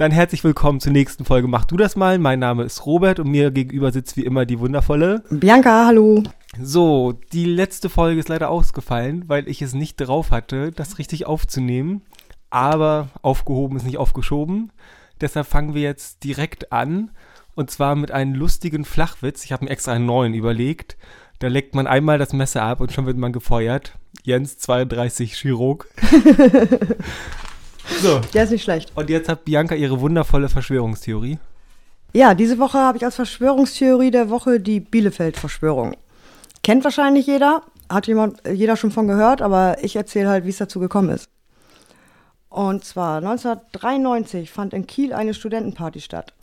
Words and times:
Dann 0.00 0.12
herzlich 0.12 0.42
willkommen 0.44 0.80
zur 0.80 0.92
nächsten 0.92 1.26
Folge 1.26 1.46
Mach 1.46 1.66
du 1.66 1.76
das 1.76 1.94
mal. 1.94 2.18
Mein 2.18 2.38
Name 2.38 2.64
ist 2.64 2.86
Robert 2.86 3.20
und 3.20 3.28
mir 3.28 3.50
gegenüber 3.50 3.92
sitzt 3.92 4.16
wie 4.16 4.24
immer 4.24 4.46
die 4.46 4.58
wundervolle 4.58 5.22
Bianca, 5.28 5.84
hallo. 5.84 6.22
So, 6.58 7.18
die 7.34 7.44
letzte 7.44 7.90
Folge 7.90 8.18
ist 8.18 8.30
leider 8.30 8.48
ausgefallen, 8.48 9.24
weil 9.26 9.46
ich 9.46 9.60
es 9.60 9.74
nicht 9.74 9.96
drauf 9.96 10.30
hatte, 10.30 10.72
das 10.72 10.96
richtig 10.96 11.26
aufzunehmen. 11.26 12.00
Aber 12.48 13.10
aufgehoben 13.20 13.76
ist 13.76 13.84
nicht 13.84 13.98
aufgeschoben. 13.98 14.72
Deshalb 15.20 15.46
fangen 15.46 15.74
wir 15.74 15.82
jetzt 15.82 16.24
direkt 16.24 16.72
an. 16.72 17.10
Und 17.54 17.70
zwar 17.70 17.94
mit 17.94 18.10
einem 18.10 18.34
lustigen 18.34 18.86
Flachwitz. 18.86 19.44
Ich 19.44 19.52
habe 19.52 19.66
mir 19.66 19.70
extra 19.70 19.92
einen 19.92 20.06
neuen 20.06 20.32
überlegt. 20.32 20.96
Da 21.40 21.48
leckt 21.48 21.74
man 21.74 21.86
einmal 21.86 22.16
das 22.16 22.32
Messer 22.32 22.62
ab 22.62 22.80
und 22.80 22.90
schon 22.90 23.04
wird 23.04 23.18
man 23.18 23.34
gefeuert. 23.34 23.98
Jens 24.22 24.56
32 24.56 25.34
Chirurg. 25.34 25.88
So. 28.00 28.20
Der 28.34 28.44
ist 28.44 28.50
nicht 28.50 28.62
schlecht. 28.62 28.92
Und 28.94 29.10
jetzt 29.10 29.28
hat 29.28 29.44
Bianca 29.44 29.74
ihre 29.74 30.00
wundervolle 30.00 30.48
Verschwörungstheorie. 30.48 31.38
Ja, 32.12 32.34
diese 32.34 32.58
Woche 32.58 32.78
habe 32.78 32.98
ich 32.98 33.04
als 33.04 33.16
Verschwörungstheorie 33.16 34.10
der 34.10 34.30
Woche 34.30 34.58
die 34.58 34.80
Bielefeld-Verschwörung. 34.80 35.96
Kennt 36.62 36.84
wahrscheinlich 36.84 37.26
jeder, 37.26 37.62
hat 37.88 38.06
jemand, 38.06 38.42
jeder 38.48 38.76
schon 38.76 38.90
von 38.90 39.06
gehört, 39.06 39.42
aber 39.42 39.76
ich 39.82 39.96
erzähle 39.96 40.28
halt, 40.28 40.44
wie 40.44 40.50
es 40.50 40.58
dazu 40.58 40.80
gekommen 40.80 41.10
ist. 41.10 41.28
Und 42.48 42.84
zwar 42.84 43.18
1993 43.18 44.50
fand 44.50 44.74
in 44.74 44.86
Kiel 44.86 45.12
eine 45.12 45.34
Studentenparty 45.34 46.00
statt. 46.00 46.34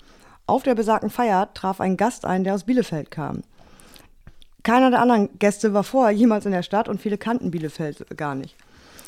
Auf 0.45 0.63
der 0.63 0.75
besagten 0.75 1.09
Feier 1.09 1.53
traf 1.53 1.81
ein 1.81 1.97
Gast 1.97 2.23
ein, 2.23 2.45
der 2.45 2.55
aus 2.55 2.63
Bielefeld 2.63 3.11
kam. 3.11 3.41
Keiner 4.63 4.89
der 4.89 5.01
anderen 5.01 5.37
Gäste 5.37 5.73
war 5.73 5.83
vorher 5.83 6.15
jemals 6.15 6.45
in 6.45 6.53
der 6.53 6.63
Stadt 6.63 6.87
und 6.87 7.01
viele 7.01 7.17
kannten 7.17 7.51
Bielefeld 7.51 8.17
gar 8.17 8.35
nicht. 8.35 8.55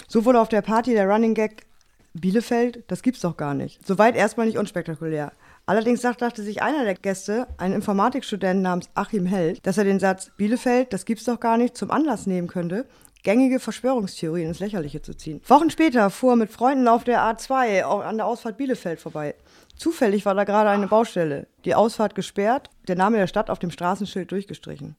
So 0.10 0.26
wurde 0.26 0.42
auf 0.42 0.50
der 0.50 0.62
Party 0.62 0.94
der 0.94 1.08
Running 1.08 1.34
Gag 1.34 1.64
Bielefeld, 2.14 2.84
das 2.88 3.02
gibt's 3.02 3.22
doch 3.22 3.38
gar 3.38 3.54
nicht. 3.54 3.86
Soweit 3.86 4.16
erstmal 4.16 4.48
nicht 4.48 4.58
unspektakulär. 4.58 5.32
Allerdings 5.66 6.02
dachte 6.02 6.42
sich 6.42 6.64
einer 6.64 6.84
der 6.84 6.96
Gäste, 6.96 7.48
ein 7.58 7.74
Informatikstudent 7.74 8.62
namens 8.62 8.90
Achim 8.96 9.28
Held, 9.28 9.66
dass 9.68 9.78
er 9.78 9.84
den 9.84 10.00
Satz 10.00 10.32
Bielefeld, 10.36 10.92
das 10.92 11.06
gibt's 11.06 11.26
doch 11.26 11.40
gar 11.40 11.58
nicht, 11.58 11.78
zum 11.78 11.92
Anlass 11.92 12.26
nehmen 12.26 12.48
könnte, 12.48 12.88
gängige 13.24 13.60
Verschwörungstheorien 13.60 14.48
ins 14.48 14.60
Lächerliche 14.60 15.02
zu 15.02 15.14
ziehen. 15.14 15.42
Wochen 15.48 15.70
später 15.70 16.10
fuhr 16.10 16.34
er 16.34 16.38
mit 16.38 16.52
Freunden 16.52 16.88
auf 16.88 17.04
der 17.04 17.22
A2 17.22 17.82
an 17.84 18.18
der 18.18 18.26
Ausfahrt 18.26 18.58
Bielefeld 18.58 19.00
vorbei. 19.00 19.36
Zufällig 19.76 20.26
war 20.26 20.36
da 20.36 20.44
gerade 20.44 20.70
eine 20.70 20.88
Baustelle. 20.88 21.48
Die 21.66 21.76
Ausfahrt 21.76 22.16
gesperrt, 22.16 22.70
der 22.88 22.96
Name 22.96 23.18
der 23.18 23.28
Stadt 23.28 23.50
auf 23.50 23.60
dem 23.60 23.72
Straßenschild 23.72 24.32
durchgestrichen. 24.32 24.96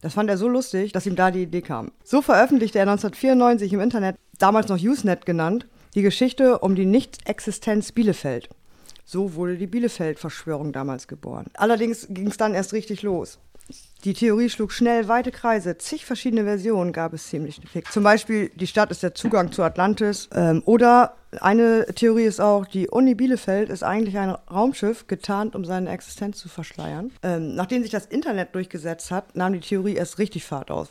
Das 0.00 0.14
fand 0.14 0.30
er 0.30 0.38
so 0.38 0.48
lustig, 0.48 0.92
dass 0.92 1.06
ihm 1.06 1.16
da 1.16 1.30
die 1.30 1.42
Idee 1.42 1.62
kam. 1.62 1.92
So 2.02 2.22
veröffentlichte 2.22 2.78
er 2.78 2.82
1994 2.82 3.72
im 3.72 3.80
Internet, 3.80 4.16
damals 4.38 4.68
noch 4.68 4.78
Usenet 4.78 5.26
genannt, 5.26 5.66
die 5.94 6.02
Geschichte 6.02 6.58
um 6.58 6.74
die 6.74 6.86
Nicht-Existenz 6.86 7.92
Bielefeld. 7.92 8.48
So 9.04 9.34
wurde 9.34 9.56
die 9.56 9.66
Bielefeld-Verschwörung 9.66 10.72
damals 10.72 11.08
geboren. 11.08 11.46
Allerdings 11.54 12.06
ging 12.10 12.28
es 12.28 12.36
dann 12.36 12.54
erst 12.54 12.72
richtig 12.72 13.02
los. 13.02 13.38
Die 14.04 14.12
Theorie 14.12 14.50
schlug 14.50 14.72
schnell 14.72 15.08
weite 15.08 15.30
Kreise. 15.30 15.78
Zig 15.78 16.04
verschiedene 16.04 16.44
Versionen 16.44 16.92
gab 16.92 17.14
es 17.14 17.28
ziemlich 17.28 17.60
dick. 17.72 17.90
Zum 17.90 18.04
Beispiel, 18.04 18.50
die 18.54 18.66
Stadt 18.66 18.90
ist 18.90 19.02
der 19.02 19.14
Zugang 19.14 19.52
zu 19.52 19.62
Atlantis. 19.62 20.28
Ähm, 20.34 20.62
oder 20.66 21.14
eine 21.40 21.86
Theorie 21.86 22.24
ist 22.24 22.40
auch, 22.40 22.66
die 22.66 22.88
Uni 22.88 23.14
Bielefeld 23.14 23.70
ist 23.70 23.82
eigentlich 23.82 24.18
ein 24.18 24.30
Raumschiff, 24.50 25.06
getarnt, 25.06 25.56
um 25.56 25.64
seine 25.64 25.90
Existenz 25.90 26.38
zu 26.38 26.50
verschleiern. 26.50 27.12
Ähm, 27.22 27.54
nachdem 27.54 27.82
sich 27.82 27.90
das 27.90 28.04
Internet 28.04 28.54
durchgesetzt 28.54 29.10
hat, 29.10 29.34
nahm 29.34 29.54
die 29.54 29.60
Theorie 29.60 29.94
erst 29.94 30.18
richtig 30.18 30.44
Fahrt 30.44 30.70
auf. 30.70 30.90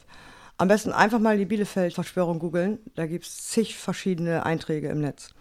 Am 0.63 0.69
besten 0.69 0.93
einfach 0.93 1.19
mal 1.19 1.37
die 1.37 1.43
Bielefeld-Verschwörung 1.43 2.39
googeln. 2.39 2.79
Da 2.95 3.05
gibt 3.05 3.25
es 3.25 3.49
zig 3.49 3.75
verschiedene 3.75 4.45
Einträge 4.45 4.87
im 4.87 5.01
Netz. 5.01 5.31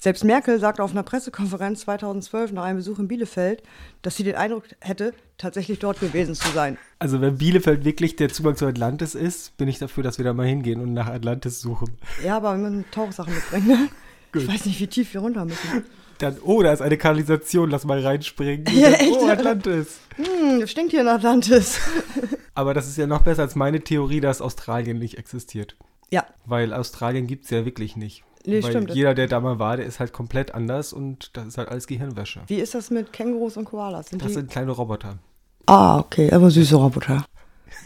Selbst 0.00 0.22
Merkel 0.22 0.60
sagte 0.60 0.84
auf 0.84 0.92
einer 0.92 1.02
Pressekonferenz 1.02 1.80
2012 1.80 2.52
nach 2.52 2.62
einem 2.62 2.76
Besuch 2.76 3.00
in 3.00 3.08
Bielefeld, 3.08 3.64
dass 4.02 4.16
sie 4.16 4.22
den 4.22 4.36
Eindruck 4.36 4.62
hätte, 4.78 5.12
tatsächlich 5.38 5.80
dort 5.80 5.98
gewesen 5.98 6.36
zu 6.36 6.48
sein. 6.50 6.78
Also 7.00 7.20
wenn 7.20 7.38
Bielefeld 7.38 7.84
wirklich 7.84 8.14
der 8.14 8.28
Zugang 8.28 8.54
zu 8.54 8.64
Atlantis 8.64 9.16
ist, 9.16 9.56
bin 9.56 9.66
ich 9.66 9.80
dafür, 9.80 10.04
dass 10.04 10.18
wir 10.18 10.24
da 10.24 10.34
mal 10.34 10.46
hingehen 10.46 10.80
und 10.80 10.92
nach 10.94 11.08
Atlantis 11.08 11.60
suchen. 11.60 11.98
Ja, 12.24 12.36
aber 12.36 12.52
wir 12.52 12.70
müssen 12.70 12.84
Tauchsachen 12.92 13.34
mitbringen. 13.34 13.66
Ne? 13.66 13.88
ich 14.40 14.46
weiß 14.46 14.66
nicht, 14.66 14.78
wie 14.78 14.86
tief 14.86 15.12
wir 15.14 15.20
runter 15.20 15.46
müssen. 15.46 15.84
Dann, 16.20 16.36
oh, 16.42 16.62
da 16.62 16.72
ist 16.72 16.82
eine 16.82 16.98
Kanalisation, 16.98 17.70
lass 17.70 17.84
mal 17.84 18.00
reinspringen. 18.00 18.66
Ja, 18.72 18.90
dann, 18.90 19.08
oh, 19.10 19.26
Atlantis. 19.26 19.98
Hm, 20.16 20.66
stinkt 20.66 20.92
hier 20.92 21.00
in 21.00 21.08
Atlantis. 21.08 21.80
Aber 22.54 22.74
das 22.74 22.86
ist 22.86 22.98
ja 22.98 23.06
noch 23.06 23.22
besser 23.22 23.42
als 23.42 23.54
meine 23.56 23.80
Theorie, 23.80 24.20
dass 24.20 24.42
Australien 24.42 24.98
nicht 24.98 25.16
existiert. 25.16 25.76
Ja. 26.10 26.26
Weil 26.44 26.74
Australien 26.74 27.26
gibt 27.26 27.44
es 27.44 27.50
ja 27.50 27.64
wirklich 27.64 27.96
nicht. 27.96 28.24
Nee, 28.44 28.62
Weil 28.62 28.70
stimmt. 28.70 28.90
jeder, 28.94 29.14
der 29.14 29.28
da 29.28 29.40
mal 29.40 29.58
war, 29.58 29.76
der 29.76 29.86
ist 29.86 30.00
halt 30.00 30.12
komplett 30.12 30.54
anders 30.54 30.92
und 30.92 31.36
das 31.36 31.46
ist 31.46 31.58
halt 31.58 31.68
alles 31.68 31.86
Gehirnwäsche. 31.86 32.40
Wie 32.46 32.56
ist 32.56 32.74
das 32.74 32.90
mit 32.90 33.12
Kängurus 33.12 33.56
und 33.56 33.66
Koalas? 33.66 34.08
Sind 34.08 34.22
das 34.22 34.32
sind 34.32 34.50
kleine 34.50 34.72
Roboter. 34.72 35.18
Ah, 35.66 35.98
okay, 35.98 36.30
aber 36.32 36.50
süße 36.50 36.76
Roboter. 36.76 37.24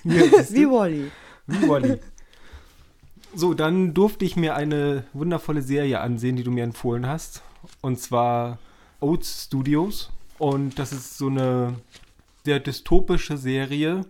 Ja, 0.04 0.22
Wie 0.50 0.66
Wally. 0.66 1.10
Wie 1.46 1.68
Wally. 1.68 1.98
So, 3.34 3.52
dann 3.52 3.92
durfte 3.94 4.24
ich 4.24 4.34
mir 4.36 4.54
eine 4.54 5.04
wundervolle 5.12 5.60
Serie 5.60 6.00
ansehen, 6.00 6.36
die 6.36 6.42
du 6.42 6.50
mir 6.50 6.64
empfohlen 6.64 7.06
hast. 7.06 7.42
Und 7.80 7.98
zwar 7.98 8.58
Oats 9.00 9.44
Studios. 9.44 10.10
Und 10.38 10.78
das 10.78 10.92
ist 10.92 11.18
so 11.18 11.28
eine 11.28 11.76
sehr 12.44 12.60
dystopische 12.60 13.36
Serie, 13.36 14.04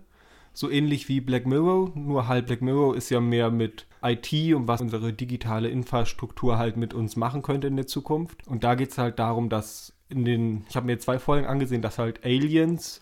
so 0.53 0.71
ähnlich 0.71 1.09
wie 1.09 1.21
Black 1.21 1.47
Mirror, 1.47 1.93
nur 1.95 2.29
halt 2.29 2.47
Black 2.47 2.63
Mirror 2.63 2.97
ist 2.97 3.11
ja 3.11 3.21
mehr 3.21 3.51
mit 3.51 3.87
IT 4.03 4.33
und 4.55 4.69
was 4.69 4.81
unsere 4.81 5.13
digitale 5.13 5.69
Infrastruktur 5.69 6.59
halt 6.59 6.77
mit 6.77 6.95
uns 6.95 7.17
machen 7.17 7.43
könnte 7.43 7.67
in 7.67 7.77
der 7.77 7.87
Zukunft. 7.87 8.47
Und 8.47 8.63
da 8.63 8.75
geht 8.75 8.91
es 8.91 8.99
halt 8.99 9.19
darum, 9.19 9.49
dass 9.49 9.93
in 10.09 10.25
den, 10.25 10.65
ich 10.69 10.77
habe 10.77 10.87
mir 10.87 10.99
zwei 10.99 11.19
Folgen 11.19 11.47
angesehen, 11.47 11.83
dass 11.83 11.99
halt 11.99 12.25
Aliens 12.25 13.01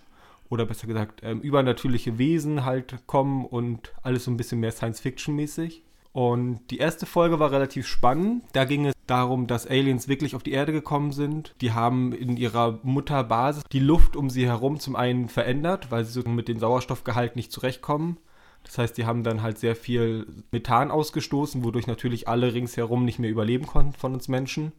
oder 0.49 0.67
besser 0.67 0.87
gesagt 0.87 1.21
ähm, 1.23 1.41
übernatürliche 1.41 2.19
Wesen 2.19 2.65
halt 2.65 3.07
kommen 3.07 3.45
und 3.45 3.93
alles 4.03 4.25
so 4.25 4.31
ein 4.31 4.37
bisschen 4.37 4.61
mehr 4.61 4.73
Science-Fiction-mäßig. 4.73 5.83
Und 6.13 6.71
die 6.71 6.77
erste 6.77 7.07
Folge 7.07 7.39
war 7.39 7.53
relativ 7.53 7.87
spannend. 7.87 8.45
Da 8.53 8.65
ging 8.65 8.87
es 8.87 8.95
darum, 9.07 9.47
dass 9.47 9.67
Aliens 9.67 10.09
wirklich 10.09 10.37
auf 10.37 10.43
die 10.43 10.53
Erde 10.53 10.73
gekommen 10.73 11.11
sind. 11.11 11.55
Die 11.63 11.73
haben 11.73 12.13
in 12.13 12.37
ihrer 12.37 12.81
Mutterbasis 12.83 13.65
die 13.73 13.79
Luft 13.79 14.15
um 14.15 14.29
sie 14.29 14.47
herum 14.47 14.79
zum 14.79 14.95
einen 14.95 15.29
verändert, 15.29 15.91
weil 15.91 16.05
sie 16.05 16.13
so 16.13 16.29
mit 16.29 16.49
dem 16.49 16.59
Sauerstoffgehalt 16.59 17.35
nicht 17.35 17.51
zurechtkommen. 17.51 18.19
Das 18.65 18.79
heißt, 18.79 18.97
die 18.97 19.07
haben 19.07 19.25
dann 19.25 19.43
halt 19.43 19.59
sehr 19.59 19.75
viel 19.75 20.27
Methan 20.53 20.91
ausgestoßen, 20.91 21.65
wodurch 21.65 21.87
natürlich 21.87 22.29
alle 22.29 22.53
ringsherum 22.53 23.05
nicht 23.05 23.19
mehr 23.19 23.31
überleben 23.31 23.67
konnten 23.67 23.95
von 23.95 24.13
uns 24.13 24.29
Menschen. 24.29 24.73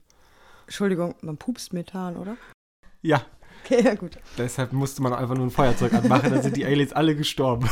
Entschuldigung, 0.66 1.16
man 1.22 1.38
pupst 1.38 1.74
Methan, 1.74 2.16
oder? 2.16 2.38
Ja. 3.02 3.26
Okay, 3.64 3.84
ja 3.84 3.96
gut. 3.96 4.18
Deshalb 4.38 4.72
musste 4.72 5.02
man 5.02 5.14
einfach 5.14 5.36
nur 5.36 5.46
ein 5.46 5.52
Feuerzeug 5.52 5.94
anmachen, 5.94 6.32
dann 6.32 6.42
sind 6.42 6.58
die 6.58 6.66
Aliens 6.66 6.94
alle 6.94 7.16
gestorben. 7.16 7.70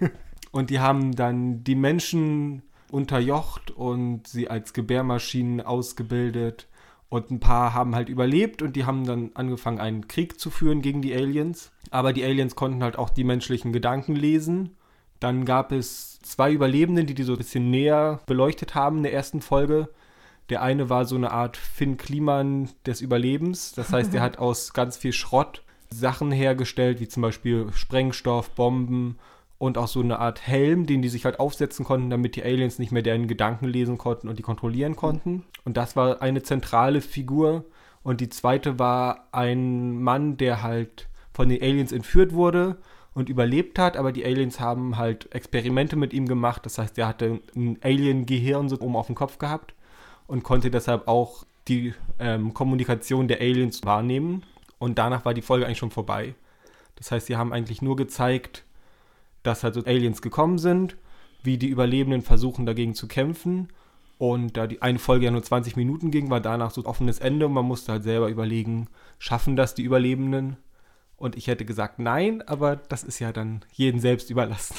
Und 0.52 0.70
die 0.70 0.80
haben 0.80 1.14
dann 1.14 1.62
die 1.62 1.76
Menschen 1.76 2.62
unterjocht 2.90 3.70
und 3.70 4.26
sie 4.26 4.48
als 4.48 4.72
Gebärmaschinen 4.72 5.60
ausgebildet. 5.60 6.68
Und 7.08 7.30
ein 7.30 7.40
paar 7.40 7.74
haben 7.74 7.96
halt 7.96 8.08
überlebt 8.08 8.62
und 8.62 8.76
die 8.76 8.84
haben 8.84 9.04
dann 9.04 9.32
angefangen, 9.34 9.80
einen 9.80 10.06
Krieg 10.06 10.38
zu 10.38 10.48
führen 10.50 10.80
gegen 10.80 11.02
die 11.02 11.14
Aliens. 11.14 11.72
Aber 11.90 12.12
die 12.12 12.24
Aliens 12.24 12.54
konnten 12.54 12.84
halt 12.84 12.96
auch 12.96 13.10
die 13.10 13.24
menschlichen 13.24 13.72
Gedanken 13.72 14.14
lesen. 14.14 14.76
Dann 15.18 15.44
gab 15.44 15.72
es 15.72 16.20
zwei 16.20 16.52
Überlebenden, 16.52 17.06
die 17.06 17.14
die 17.14 17.24
so 17.24 17.32
ein 17.32 17.38
bisschen 17.38 17.70
näher 17.70 18.20
beleuchtet 18.26 18.74
haben 18.74 18.98
in 18.98 19.02
der 19.02 19.12
ersten 19.12 19.40
Folge. 19.40 19.90
Der 20.50 20.62
eine 20.62 20.88
war 20.88 21.04
so 21.04 21.16
eine 21.16 21.30
Art 21.30 21.56
Finn 21.56 21.96
Kliman 21.96 22.68
des 22.86 23.00
Überlebens. 23.00 23.72
Das 23.72 23.92
heißt, 23.92 24.14
er 24.14 24.22
hat 24.22 24.38
aus 24.38 24.72
ganz 24.72 24.96
viel 24.96 25.12
Schrott 25.12 25.62
Sachen 25.90 26.30
hergestellt, 26.30 27.00
wie 27.00 27.08
zum 27.08 27.22
Beispiel 27.22 27.72
Sprengstoff, 27.72 28.50
Bomben 28.50 29.18
und 29.60 29.76
auch 29.76 29.88
so 29.88 30.00
eine 30.00 30.18
Art 30.18 30.46
Helm, 30.46 30.86
den 30.86 31.02
die 31.02 31.10
sich 31.10 31.26
halt 31.26 31.38
aufsetzen 31.38 31.84
konnten, 31.84 32.08
damit 32.08 32.34
die 32.34 32.42
Aliens 32.42 32.78
nicht 32.78 32.92
mehr 32.92 33.02
deren 33.02 33.28
Gedanken 33.28 33.68
lesen 33.68 33.98
konnten 33.98 34.26
und 34.26 34.38
die 34.38 34.42
kontrollieren 34.42 34.96
konnten. 34.96 35.44
Und 35.66 35.76
das 35.76 35.96
war 35.96 36.22
eine 36.22 36.42
zentrale 36.42 37.02
Figur. 37.02 37.66
Und 38.02 38.22
die 38.22 38.30
zweite 38.30 38.78
war 38.78 39.28
ein 39.32 40.00
Mann, 40.00 40.38
der 40.38 40.62
halt 40.62 41.08
von 41.34 41.50
den 41.50 41.60
Aliens 41.60 41.92
entführt 41.92 42.32
wurde 42.32 42.78
und 43.12 43.28
überlebt 43.28 43.78
hat, 43.78 43.98
aber 43.98 44.12
die 44.12 44.24
Aliens 44.24 44.60
haben 44.60 44.96
halt 44.96 45.30
Experimente 45.34 45.94
mit 45.94 46.14
ihm 46.14 46.26
gemacht. 46.26 46.64
Das 46.64 46.78
heißt, 46.78 46.96
er 46.96 47.08
hatte 47.08 47.40
ein 47.54 47.76
Alien-Gehirn 47.82 48.70
so 48.70 48.80
oben 48.80 48.96
auf 48.96 49.08
dem 49.08 49.14
Kopf 49.14 49.36
gehabt 49.36 49.74
und 50.26 50.42
konnte 50.42 50.70
deshalb 50.70 51.06
auch 51.06 51.44
die 51.68 51.92
ähm, 52.18 52.54
Kommunikation 52.54 53.28
der 53.28 53.42
Aliens 53.42 53.84
wahrnehmen. 53.84 54.42
Und 54.78 54.98
danach 54.98 55.26
war 55.26 55.34
die 55.34 55.42
Folge 55.42 55.66
eigentlich 55.66 55.76
schon 55.76 55.90
vorbei. 55.90 56.34
Das 56.96 57.12
heißt, 57.12 57.26
sie 57.26 57.36
haben 57.36 57.52
eigentlich 57.52 57.82
nur 57.82 57.96
gezeigt, 57.96 58.64
dass 59.42 59.64
halt 59.64 59.74
so 59.74 59.84
Aliens 59.84 60.22
gekommen 60.22 60.58
sind, 60.58 60.96
wie 61.42 61.58
die 61.58 61.68
Überlebenden 61.68 62.22
versuchen 62.22 62.66
dagegen 62.66 62.94
zu 62.94 63.08
kämpfen. 63.08 63.68
Und 64.18 64.56
da 64.56 64.66
die 64.66 64.82
eine 64.82 64.98
Folge 64.98 65.24
ja 65.24 65.30
nur 65.30 65.42
20 65.42 65.76
Minuten 65.76 66.10
ging, 66.10 66.28
war 66.28 66.40
danach 66.40 66.70
so 66.70 66.82
ein 66.82 66.86
offenes 66.86 67.20
Ende 67.20 67.46
und 67.46 67.54
man 67.54 67.64
musste 67.64 67.92
halt 67.92 68.02
selber 68.02 68.28
überlegen, 68.28 68.88
schaffen 69.18 69.56
das 69.56 69.74
die 69.74 69.82
Überlebenden? 69.82 70.58
Und 71.16 71.36
ich 71.36 71.46
hätte 71.46 71.64
gesagt 71.64 71.98
nein, 71.98 72.42
aber 72.42 72.76
das 72.76 73.02
ist 73.02 73.18
ja 73.18 73.32
dann 73.32 73.62
jedem 73.72 74.00
selbst 74.00 74.30
überlassen. 74.30 74.76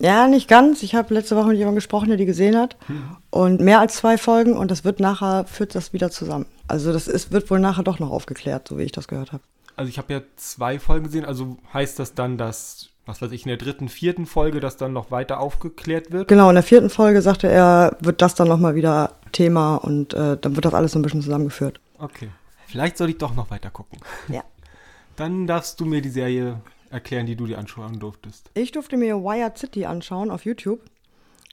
Ja, 0.00 0.26
nicht 0.26 0.48
ganz. 0.48 0.82
Ich 0.82 0.94
habe 0.94 1.14
letzte 1.14 1.36
Woche 1.36 1.48
mit 1.48 1.56
jemandem 1.56 1.76
gesprochen, 1.76 2.08
der 2.08 2.16
die 2.16 2.26
gesehen 2.26 2.56
hat. 2.56 2.76
Mhm. 2.88 3.16
Und 3.30 3.60
mehr 3.60 3.80
als 3.80 3.96
zwei 3.96 4.18
Folgen 4.18 4.56
und 4.56 4.70
das 4.70 4.84
wird 4.84 4.98
nachher, 4.98 5.46
führt 5.46 5.74
das 5.74 5.92
wieder 5.92 6.10
zusammen. 6.10 6.46
Also 6.66 6.92
das 6.92 7.06
ist, 7.06 7.32
wird 7.32 7.50
wohl 7.50 7.60
nachher 7.60 7.84
doch 7.84 8.00
noch 8.00 8.10
aufgeklärt, 8.10 8.68
so 8.68 8.76
wie 8.78 8.82
ich 8.82 8.92
das 8.92 9.08
gehört 9.08 9.32
habe. 9.32 9.44
Also 9.76 9.88
ich 9.88 9.98
habe 9.98 10.12
ja 10.12 10.20
zwei 10.36 10.78
Folgen 10.78 11.04
gesehen, 11.04 11.24
also 11.24 11.56
heißt 11.72 11.98
das 11.98 12.14
dann, 12.14 12.38
dass, 12.38 12.90
was 13.06 13.20
weiß 13.20 13.32
ich, 13.32 13.44
in 13.44 13.48
der 13.48 13.56
dritten, 13.56 13.88
vierten 13.88 14.26
Folge 14.26 14.60
das 14.60 14.76
dann 14.76 14.92
noch 14.92 15.10
weiter 15.10 15.40
aufgeklärt 15.40 16.12
wird? 16.12 16.28
Genau, 16.28 16.48
in 16.48 16.54
der 16.54 16.62
vierten 16.62 16.90
Folge 16.90 17.22
sagte 17.22 17.48
er, 17.48 17.96
wird 18.00 18.22
das 18.22 18.34
dann 18.34 18.48
nochmal 18.48 18.74
wieder 18.74 19.14
Thema 19.32 19.76
und 19.76 20.14
äh, 20.14 20.36
dann 20.36 20.54
wird 20.54 20.64
das 20.64 20.74
alles 20.74 20.92
so 20.92 20.98
ein 20.98 21.02
bisschen 21.02 21.22
zusammengeführt. 21.22 21.80
Okay. 21.98 22.30
Vielleicht 22.66 22.96
soll 22.96 23.10
ich 23.10 23.18
doch 23.18 23.34
noch 23.34 23.50
weiter 23.50 23.70
gucken. 23.70 24.00
Ja. 24.28 24.42
Dann 25.16 25.46
darfst 25.46 25.78
du 25.78 25.84
mir 25.84 26.02
die 26.02 26.08
Serie 26.08 26.60
erklären, 26.90 27.26
die 27.26 27.36
du 27.36 27.46
dir 27.46 27.58
anschauen 27.58 28.00
durftest. 28.00 28.50
Ich 28.54 28.72
durfte 28.72 28.96
mir 28.96 29.22
Wired 29.22 29.56
City 29.58 29.84
anschauen 29.84 30.30
auf 30.30 30.44
YouTube. 30.44 30.80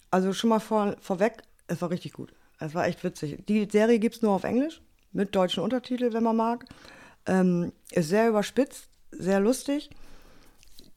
Also 0.10 0.34
schon 0.34 0.50
mal 0.50 0.60
vor, 0.60 0.96
vorweg, 1.00 1.44
es 1.68 1.80
war 1.82 1.92
richtig 1.92 2.14
gut. 2.14 2.34
Es 2.60 2.74
war 2.74 2.88
echt 2.88 3.04
witzig. 3.04 3.46
Die 3.48 3.68
Serie 3.70 4.00
gibt 4.00 4.16
es 4.16 4.22
nur 4.22 4.32
auf 4.32 4.44
Englisch, 4.44 4.82
mit 5.12 5.36
deutschen 5.36 5.64
Untertiteln, 5.64 6.14
wenn 6.14 6.24
man 6.24 6.36
mag. 6.36 6.66
Ähm, 7.26 7.72
ist 7.92 8.10
sehr 8.10 8.30
überspitzt, 8.30 8.88
sehr 9.12 9.40
lustig. 9.40 9.90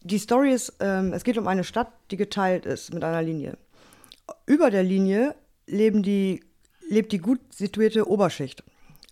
Die 0.03 0.19
Story 0.19 0.53
ist, 0.53 0.75
ähm, 0.81 1.13
es 1.13 1.25
geht 1.25 1.39
um 1.39 1.47
eine 1.47 1.65
Stadt, 1.65 1.93
die 2.11 2.17
geteilt 2.17 2.67
ist 2.67 2.93
mit 2.93 3.05
einer 3.05 3.23
Linie. 3.23 3.57
Über 4.47 4.71
der 4.71 4.83
Linie 4.83 5.35
leben 5.67 6.03
die, 6.03 6.43
lebt 6.89 7.13
die 7.13 7.19
gut 7.19 7.41
situierte 7.51 8.09
Oberschicht. 8.09 8.63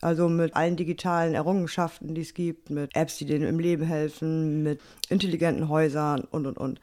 Also 0.00 0.28
mit 0.28 0.56
allen 0.56 0.76
digitalen 0.76 1.34
Errungenschaften, 1.34 2.14
die 2.14 2.22
es 2.22 2.34
gibt, 2.34 2.70
mit 2.70 2.94
Apps, 2.96 3.18
die 3.18 3.24
denen 3.24 3.46
im 3.46 3.60
Leben 3.60 3.84
helfen, 3.84 4.62
mit 4.62 4.80
intelligenten 5.08 5.68
Häusern 5.68 6.22
und, 6.22 6.46
und, 6.46 6.58
und. 6.58 6.80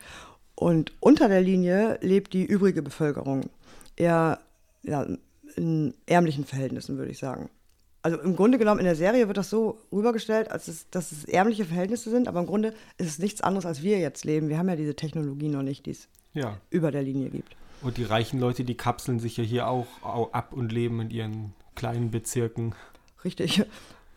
Und 0.56 0.94
unter 1.00 1.28
der 1.28 1.42
Linie 1.42 2.00
lebt 2.02 2.34
die 2.34 2.46
übrige 2.46 2.82
Bevölkerung. 2.82 3.50
Eher 3.96 4.40
ja, 4.84 5.06
in 5.56 5.94
ärmlichen 6.06 6.46
Verhältnissen, 6.46 6.98
würde 6.98 7.12
ich 7.12 7.20
sagen. 7.20 7.50
Also 8.02 8.18
im 8.20 8.36
Grunde 8.36 8.58
genommen 8.58 8.80
in 8.80 8.86
der 8.86 8.96
Serie 8.96 9.28
wird 9.28 9.38
das 9.38 9.50
so 9.50 9.78
rübergestellt, 9.92 10.52
als 10.52 10.68
es, 10.70 10.90
dass 10.90 11.12
es 11.12 11.26
ärmliche 11.26 11.66
Verhältnisse 11.66 12.10
sind, 12.10 12.28
aber 12.30 12.40
im 12.40 12.46
Grunde 12.48 12.74
ist 12.98 13.08
es 13.10 13.20
nichts 13.20 13.42
anderes, 13.42 13.66
als 13.66 13.84
wir 13.84 14.00
jetzt 14.00 14.24
leben. 14.24 14.48
Wir 14.48 14.58
haben 14.58 14.70
ja 14.70 14.78
diese 14.78 14.96
Technologie 14.96 15.50
noch 15.50 15.64
nicht, 15.64 15.86
die 15.86 15.92
es 15.92 16.08
Ja. 16.34 16.58
über 16.70 16.92
der 16.92 17.02
Linie 17.04 17.30
gibt. 17.30 17.56
Und 17.82 17.98
die 17.98 18.04
reichen 18.06 18.40
Leute, 18.40 18.64
die 18.64 18.76
kapseln 18.76 19.20
sich 19.20 19.36
ja 19.38 19.44
hier 19.44 19.68
auch 19.68 19.88
au- 20.02 20.30
ab 20.32 20.54
und 20.54 20.72
leben 20.72 21.02
in 21.02 21.10
ihren 21.12 21.54
kleinen 21.76 22.10
Bezirken. 22.12 22.74
Richtig. 23.26 23.64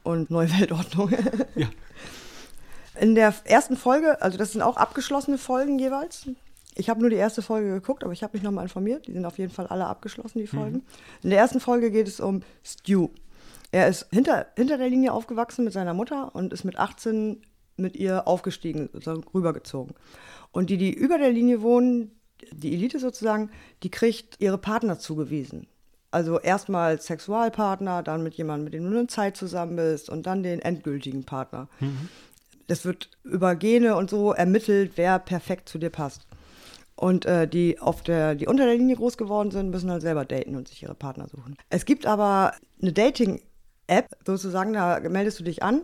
Und 0.05 0.31
neue 0.31 0.50
Weltordnung. 0.58 1.11
Ja. 1.56 1.69
In 3.00 3.14
der 3.14 3.32
ersten 3.44 3.76
Folge, 3.76 4.20
also 4.20 4.37
das 4.37 4.52
sind 4.52 4.62
auch 4.62 4.76
abgeschlossene 4.76 5.38
Folgen 5.38 5.79
jeweils. 5.79 6.26
Ich 6.75 6.88
habe 6.90 7.00
nur 7.00 7.11
die 7.11 7.17
erste 7.17 7.40
Folge 7.43 7.70
geguckt, 7.70 8.05
aber 8.05 8.12
ich 8.12 8.23
habe 8.23 8.37
mich 8.37 8.43
nochmal 8.43 8.64
informiert. 8.64 9.06
Die 9.06 9.12
sind 9.12 9.25
auf 9.25 9.38
jeden 9.38 9.52
Fall 9.52 9.67
alle 9.67 9.87
abgeschlossen, 9.87 10.38
die 10.40 10.46
Folgen. 10.46 10.82
In 11.23 11.31
der 11.31 11.38
ersten 11.38 11.58
Folge 11.61 11.90
geht 11.90 12.06
es 12.08 12.20
um 12.20 12.43
Stu. 12.64 13.08
Er 13.72 13.88
ist 13.88 14.06
hinter, 14.12 14.46
hinter 14.54 14.78
der 14.78 14.90
Linie 14.90 15.12
aufgewachsen 15.12 15.64
mit 15.64 15.72
seiner 15.72 15.94
Mutter 15.94 16.34
und 16.34 16.52
ist 16.52 16.64
mit 16.64 16.78
18 16.78 17.42
mit 17.76 17.96
ihr 17.96 18.28
aufgestiegen, 18.28 18.90
sozusagen 18.92 19.24
rübergezogen. 19.34 19.94
Und 20.52 20.69
die, 20.69 20.76
die 20.76 20.92
über 20.92 21.19
der 21.19 21.32
Linie 21.32 21.62
wohnen, 21.62 22.12
die 22.52 22.74
Elite 22.74 22.98
sozusagen, 22.98 23.50
die 23.82 23.90
kriegt 23.90 24.36
ihre 24.40 24.58
Partner 24.58 24.98
zugewiesen. 24.98 25.66
Also 26.10 26.38
erstmal 26.38 27.00
Sexualpartner, 27.00 28.02
dann 28.02 28.22
mit 28.22 28.34
jemandem, 28.34 28.64
mit 28.64 28.74
dem 28.74 28.84
du 28.84 28.98
eine 28.98 29.06
Zeit 29.06 29.36
zusammen 29.38 29.76
bist 29.76 30.10
und 30.10 30.26
dann 30.26 30.42
den 30.42 30.60
endgültigen 30.60 31.24
Partner. 31.24 31.69
Das 32.66 32.84
wird 32.84 33.08
über 33.24 33.56
Gene 33.56 33.96
und 33.96 34.10
so 34.10 34.32
ermittelt, 34.32 34.92
wer 34.96 35.19
perfekt 35.19 35.70
zu 35.70 35.78
dir 35.78 35.90
passt. 35.90 36.26
Und 36.94 37.24
äh, 37.24 37.48
die 37.48 37.80
auf 37.80 38.02
der, 38.02 38.34
die 38.34 38.46
unter 38.46 38.66
der 38.66 38.76
Linie 38.76 38.96
groß 38.96 39.16
geworden 39.16 39.50
sind, 39.50 39.70
müssen 39.70 39.90
halt 39.90 40.02
selber 40.02 40.26
daten 40.26 40.54
und 40.54 40.69
sich 40.69 40.82
ihre 40.82 40.94
Partner 40.94 41.26
suchen. 41.26 41.56
Es 41.70 41.86
gibt 41.86 42.04
aber 42.04 42.52
eine 42.80 42.92
Dating-App, 43.87 44.17
sozusagen, 44.26 44.73
da 44.73 45.00
meldest 45.00 45.40
du 45.40 45.44
dich 45.44 45.62
an 45.62 45.82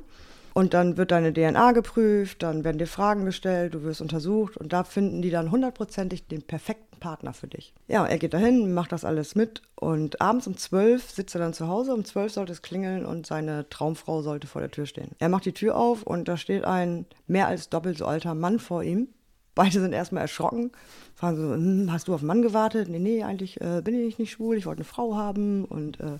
und 0.55 0.75
dann 0.75 0.97
wird 0.97 1.11
deine 1.11 1.33
DNA 1.33 1.73
geprüft, 1.73 2.43
dann 2.43 2.65
werden 2.65 2.79
dir 2.79 2.87
Fragen 2.87 3.25
gestellt, 3.25 3.75
du 3.75 3.83
wirst 3.83 4.01
untersucht 4.01 4.57
und 4.57 4.73
da 4.73 4.85
finden 4.85 5.23
die 5.23 5.31
dann 5.31 5.51
hundertprozentig 5.51 6.27
den 6.27 6.43
perfekten 6.43 6.99
Partner 6.99 7.33
für 7.33 7.47
dich. 7.47 7.75
Ja, 7.87 8.05
er 8.05 8.19
geht 8.19 8.35
dahin, 8.35 8.75
macht 8.75 8.93
das 8.93 9.05
alles 9.05 9.35
mit 9.35 9.63
und 9.77 10.21
abends 10.21 10.47
um 10.47 10.57
12 10.57 11.11
sitzt 11.11 11.35
er 11.35 11.41
dann 11.41 11.55
zu 11.55 11.69
Hause, 11.69 11.95
um 11.95 12.05
12 12.05 12.33
sollte 12.33 12.53
es 12.53 12.63
klingeln 12.63 13.07
und 13.07 13.27
seine 13.27 13.69
Traumfrau 13.69 14.23
sollte 14.23 14.47
vor 14.47 14.61
der 14.61 14.71
Tür 14.71 14.87
stehen. 14.87 15.11
Er 15.19 15.29
macht 15.29 15.45
die 15.45 15.53
Tür 15.53 15.77
auf 15.77 16.03
und 16.03 16.27
da 16.27 16.37
steht 16.37 16.65
ein 16.65 17.07
mehr 17.27 17.47
als 17.47 17.69
doppelt 17.69 17.99
so 17.99 18.07
alter 18.07 18.35
Mann 18.35 18.59
vor 18.59 18.83
ihm. 18.83 19.09
Beide 19.55 19.81
sind 19.81 19.93
erstmal 19.93 20.23
erschrocken, 20.23 20.71
fragen 21.17 21.37
so, 21.37 21.53
hm, 21.53 21.93
hast 21.93 22.07
du 22.07 22.15
auf 22.15 22.21
einen 22.21 22.29
Mann 22.29 22.43
gewartet? 22.43 22.89
Nee, 22.89 23.01
nee, 23.01 23.25
eigentlich 23.25 23.61
äh, 23.61 23.81
bin 23.83 24.07
ich 24.07 24.19
nicht 24.19 24.31
schwul, 24.31 24.57
ich 24.57 24.67
wollte 24.67 24.79
eine 24.79 24.85
Frau 24.85 25.17
haben 25.17 25.65
und 25.65 25.99
äh, 25.99 26.19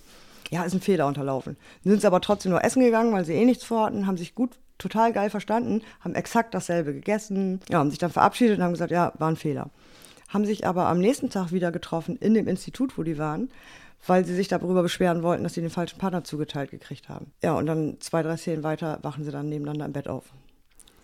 ja, 0.49 0.63
ist 0.63 0.73
ein 0.73 0.81
Fehler 0.81 1.07
unterlaufen. 1.07 1.57
Dann 1.83 1.91
sind 1.91 2.01
sie 2.01 2.07
aber 2.07 2.21
trotzdem 2.21 2.51
nur 2.51 2.63
essen 2.63 2.81
gegangen, 2.81 3.13
weil 3.13 3.25
sie 3.25 3.33
eh 3.33 3.45
nichts 3.45 3.63
vorhatten, 3.63 4.07
haben 4.07 4.17
sich 4.17 4.35
gut, 4.35 4.51
total 4.77 5.13
geil 5.13 5.29
verstanden, 5.29 5.81
haben 6.01 6.15
exakt 6.15 6.53
dasselbe 6.53 6.93
gegessen, 6.93 7.59
ja, 7.69 7.79
haben 7.79 7.89
sich 7.89 7.99
dann 7.99 8.11
verabschiedet 8.11 8.57
und 8.57 8.63
haben 8.63 8.73
gesagt, 8.73 8.91
ja, 8.91 9.13
war 9.17 9.29
ein 9.29 9.35
Fehler. 9.35 9.69
Haben 10.29 10.45
sich 10.45 10.65
aber 10.65 10.87
am 10.87 10.99
nächsten 10.99 11.29
Tag 11.29 11.51
wieder 11.51 11.71
getroffen 11.71 12.15
in 12.17 12.33
dem 12.33 12.47
Institut, 12.47 12.97
wo 12.97 13.03
die 13.03 13.17
waren, 13.17 13.49
weil 14.05 14.25
sie 14.25 14.35
sich 14.35 14.47
darüber 14.47 14.81
beschweren 14.81 15.23
wollten, 15.23 15.43
dass 15.43 15.53
sie 15.53 15.61
den 15.61 15.69
falschen 15.69 15.99
Partner 15.99 16.23
zugeteilt 16.23 16.71
gekriegt 16.71 17.09
haben. 17.09 17.31
Ja, 17.43 17.53
und 17.53 17.65
dann 17.65 17.97
zwei, 17.99 18.23
drei 18.23 18.37
Szenen 18.37 18.63
weiter 18.63 18.99
wachen 19.01 19.23
sie 19.23 19.31
dann 19.31 19.49
nebeneinander 19.49 19.85
im 19.85 19.93
Bett 19.93 20.07
auf. 20.07 20.25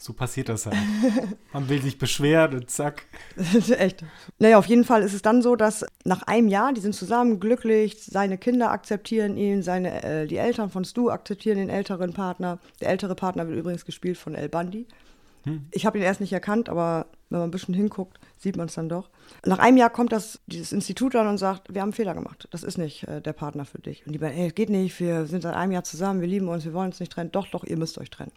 So 0.05 0.13
passiert 0.13 0.49
das 0.49 0.67
halt. 0.67 0.77
Man 1.51 1.67
will 1.67 1.81
sich 1.81 1.97
beschweren 1.97 2.53
und 2.53 2.69
zack. 2.69 3.07
Echt. 3.77 4.03
Naja, 4.37 4.59
auf 4.59 4.67
jeden 4.67 4.83
Fall 4.83 5.01
ist 5.01 5.13
es 5.13 5.23
dann 5.23 5.41
so, 5.41 5.55
dass 5.55 5.83
nach 6.03 6.21
einem 6.27 6.47
Jahr, 6.47 6.73
die 6.73 6.81
sind 6.81 6.93
zusammen 6.93 7.39
glücklich, 7.39 8.03
seine 8.03 8.37
Kinder 8.37 8.69
akzeptieren 8.69 9.35
ihn, 9.35 9.63
seine, 9.63 10.03
äh, 10.03 10.27
die 10.27 10.37
Eltern 10.37 10.69
von 10.69 10.85
Stu 10.85 11.09
akzeptieren 11.09 11.57
den 11.57 11.71
älteren 11.71 12.13
Partner. 12.13 12.59
Der 12.81 12.89
ältere 12.89 13.15
Partner 13.15 13.47
wird 13.47 13.57
übrigens 13.57 13.83
gespielt 13.83 14.19
von 14.19 14.35
El 14.35 14.47
Bundy. 14.47 14.85
Ich 15.71 15.85
habe 15.85 15.97
ihn 15.97 16.03
erst 16.03 16.21
nicht 16.21 16.33
erkannt, 16.33 16.69
aber 16.69 17.05
wenn 17.29 17.39
man 17.39 17.49
ein 17.49 17.51
bisschen 17.51 17.75
hinguckt, 17.75 18.19
sieht 18.37 18.57
man 18.57 18.67
es 18.67 18.73
dann 18.73 18.89
doch. 18.89 19.09
Nach 19.43 19.59
einem 19.59 19.77
Jahr 19.77 19.91
kommt 19.91 20.11
das, 20.11 20.39
dieses 20.47 20.71
Institut 20.71 21.13
dann 21.13 21.27
und 21.27 21.37
sagt, 21.37 21.73
wir 21.73 21.81
haben 21.81 21.89
einen 21.89 21.93
Fehler 21.93 22.15
gemacht. 22.15 22.47
Das 22.51 22.63
ist 22.63 22.77
nicht 22.77 23.07
äh, 23.07 23.21
der 23.21 23.33
Partner 23.33 23.65
für 23.65 23.79
dich. 23.79 24.05
Und 24.05 24.13
die 24.13 24.19
beiden, 24.19 24.37
ey, 24.37 24.49
geht 24.49 24.69
nicht, 24.69 24.99
wir 24.99 25.27
sind 25.27 25.41
seit 25.41 25.55
einem 25.55 25.71
Jahr 25.71 25.83
zusammen, 25.83 26.21
wir 26.21 26.27
lieben 26.27 26.47
uns, 26.47 26.65
wir 26.65 26.73
wollen 26.73 26.87
uns 26.87 26.99
nicht 26.99 27.11
trennen. 27.11 27.31
Doch, 27.31 27.47
doch, 27.47 27.63
ihr 27.63 27.77
müsst 27.77 27.99
euch 27.99 28.09
trennen. 28.09 28.31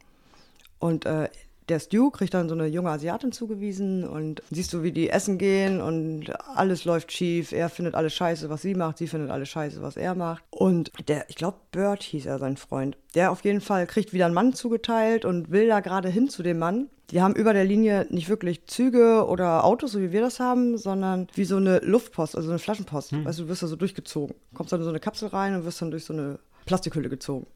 Und 0.78 1.06
äh, 1.06 1.30
der 1.68 1.80
Stu 1.80 2.10
kriegt 2.10 2.34
dann 2.34 2.48
so 2.48 2.54
eine 2.54 2.66
junge 2.66 2.90
Asiatin 2.90 3.32
zugewiesen 3.32 4.06
und 4.06 4.42
siehst 4.50 4.72
du, 4.72 4.82
wie 4.82 4.92
die 4.92 5.10
essen 5.10 5.38
gehen 5.38 5.80
und 5.80 6.32
alles 6.54 6.84
läuft 6.84 7.12
schief. 7.12 7.52
Er 7.52 7.68
findet 7.68 7.94
alles 7.94 8.14
scheiße, 8.14 8.48
was 8.48 8.62
sie 8.62 8.74
macht, 8.74 8.98
sie 8.98 9.06
findet 9.06 9.30
alles 9.30 9.48
scheiße, 9.48 9.82
was 9.82 9.96
er 9.96 10.14
macht. 10.14 10.42
Und 10.50 10.90
der, 11.08 11.28
ich 11.28 11.36
glaube, 11.36 11.58
Bert 11.72 12.02
hieß 12.02 12.26
er, 12.26 12.38
sein 12.38 12.56
Freund, 12.56 12.96
der 13.14 13.30
auf 13.30 13.44
jeden 13.44 13.60
Fall 13.60 13.86
kriegt 13.86 14.12
wieder 14.12 14.26
einen 14.26 14.34
Mann 14.34 14.54
zugeteilt 14.54 15.24
und 15.24 15.50
will 15.50 15.68
da 15.68 15.80
gerade 15.80 16.08
hin 16.08 16.28
zu 16.28 16.42
dem 16.42 16.58
Mann. 16.58 16.88
Die 17.10 17.22
haben 17.22 17.34
über 17.34 17.54
der 17.54 17.64
Linie 17.64 18.06
nicht 18.10 18.28
wirklich 18.28 18.66
Züge 18.66 19.26
oder 19.26 19.64
Autos, 19.64 19.92
so 19.92 20.00
wie 20.00 20.12
wir 20.12 20.20
das 20.20 20.40
haben, 20.40 20.76
sondern 20.76 21.28
wie 21.34 21.44
so 21.44 21.56
eine 21.56 21.78
Luftpost, 21.78 22.36
also 22.36 22.50
eine 22.50 22.58
Flaschenpost. 22.58 23.12
Weißt 23.24 23.38
du, 23.38 23.44
du 23.44 23.48
wirst 23.48 23.62
da 23.62 23.66
so 23.66 23.76
durchgezogen. 23.76 24.36
Kommst 24.52 24.72
dann 24.72 24.80
in 24.80 24.84
so 24.84 24.90
eine 24.90 25.00
Kapsel 25.00 25.28
rein 25.28 25.54
und 25.54 25.64
wirst 25.64 25.80
dann 25.80 25.90
durch 25.90 26.04
so 26.04 26.12
eine 26.12 26.38
Plastikhülle 26.66 27.08
gezogen. 27.08 27.46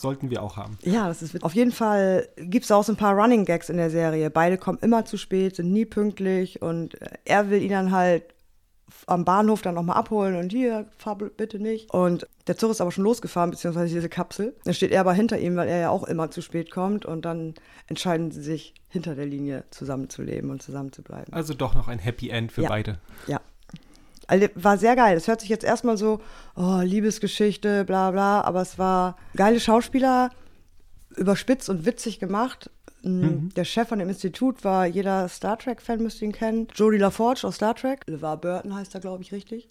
Sollten 0.00 0.30
wir 0.30 0.42
auch 0.42 0.56
haben. 0.56 0.78
Ja, 0.82 1.08
das 1.08 1.22
ist 1.22 1.42
auf 1.42 1.54
jeden 1.54 1.72
Fall 1.72 2.28
gibt 2.36 2.64
es 2.64 2.72
auch 2.72 2.84
so 2.84 2.92
ein 2.92 2.96
paar 2.96 3.14
Running 3.14 3.44
Gags 3.44 3.68
in 3.68 3.76
der 3.76 3.90
Serie. 3.90 4.30
Beide 4.30 4.58
kommen 4.58 4.78
immer 4.80 5.04
zu 5.04 5.16
spät, 5.16 5.56
sind 5.56 5.72
nie 5.72 5.84
pünktlich 5.84 6.62
und 6.62 7.00
äh, 7.00 7.10
er 7.24 7.50
will 7.50 7.62
ihn 7.62 7.70
dann 7.70 7.92
halt 7.92 8.24
am 9.06 9.24
Bahnhof 9.24 9.62
dann 9.62 9.74
nochmal 9.74 9.96
abholen 9.96 10.36
und 10.36 10.50
hier, 10.52 10.86
fahr 10.98 11.16
bitte 11.16 11.58
nicht. 11.58 11.92
Und 11.92 12.26
der 12.46 12.56
Zug 12.56 12.70
ist 12.70 12.80
aber 12.80 12.90
schon 12.92 13.04
losgefahren, 13.04 13.50
beziehungsweise 13.50 13.94
diese 13.94 14.08
Kapsel. 14.08 14.56
Dann 14.64 14.74
steht 14.74 14.90
er 14.90 15.00
aber 15.00 15.12
hinter 15.12 15.38
ihm, 15.38 15.56
weil 15.56 15.68
er 15.68 15.78
ja 15.78 15.90
auch 15.90 16.04
immer 16.04 16.30
zu 16.30 16.42
spät 16.42 16.70
kommt 16.70 17.06
und 17.06 17.24
dann 17.24 17.54
entscheiden 17.86 18.30
sie 18.30 18.42
sich, 18.42 18.74
hinter 18.88 19.14
der 19.14 19.26
Linie 19.26 19.64
zusammenzuleben 19.70 20.50
und 20.50 20.62
zusammenzubleiben. 20.62 21.32
Also 21.32 21.54
doch 21.54 21.74
noch 21.74 21.86
ein 21.86 22.00
Happy 22.00 22.28
End 22.30 22.50
für 22.50 22.62
Ja. 22.62 22.68
beide. 22.68 22.98
Ja. 23.28 23.40
Also, 24.30 24.46
war 24.54 24.78
sehr 24.78 24.94
geil. 24.96 25.16
Es 25.16 25.26
hört 25.28 25.40
sich 25.40 25.50
jetzt 25.50 25.64
erstmal 25.64 25.96
so, 25.96 26.20
oh, 26.56 26.80
Liebesgeschichte, 26.82 27.84
bla 27.84 28.10
bla, 28.12 28.40
aber 28.42 28.62
es 28.62 28.78
war 28.78 29.16
geile 29.36 29.58
Schauspieler, 29.60 30.30
überspitzt 31.16 31.68
und 31.68 31.84
witzig 31.84 32.20
gemacht. 32.20 32.70
Mm, 33.02 33.48
Der 33.56 33.64
Chef 33.64 33.88
von 33.88 33.98
dem 33.98 34.08
Institut 34.08 34.62
war, 34.62 34.86
jeder 34.86 35.28
Star 35.28 35.58
Trek-Fan 35.58 36.02
müsste 36.02 36.24
ihn 36.24 36.32
kennen. 36.32 36.68
Jodie 36.74 36.98
LaForge 36.98 37.46
aus 37.46 37.56
Star 37.56 37.74
Trek. 37.74 38.04
LeVar 38.06 38.36
Burton 38.36 38.74
heißt 38.74 38.94
er, 38.94 39.00
glaube 39.00 39.22
ich, 39.22 39.32
richtig. 39.32 39.68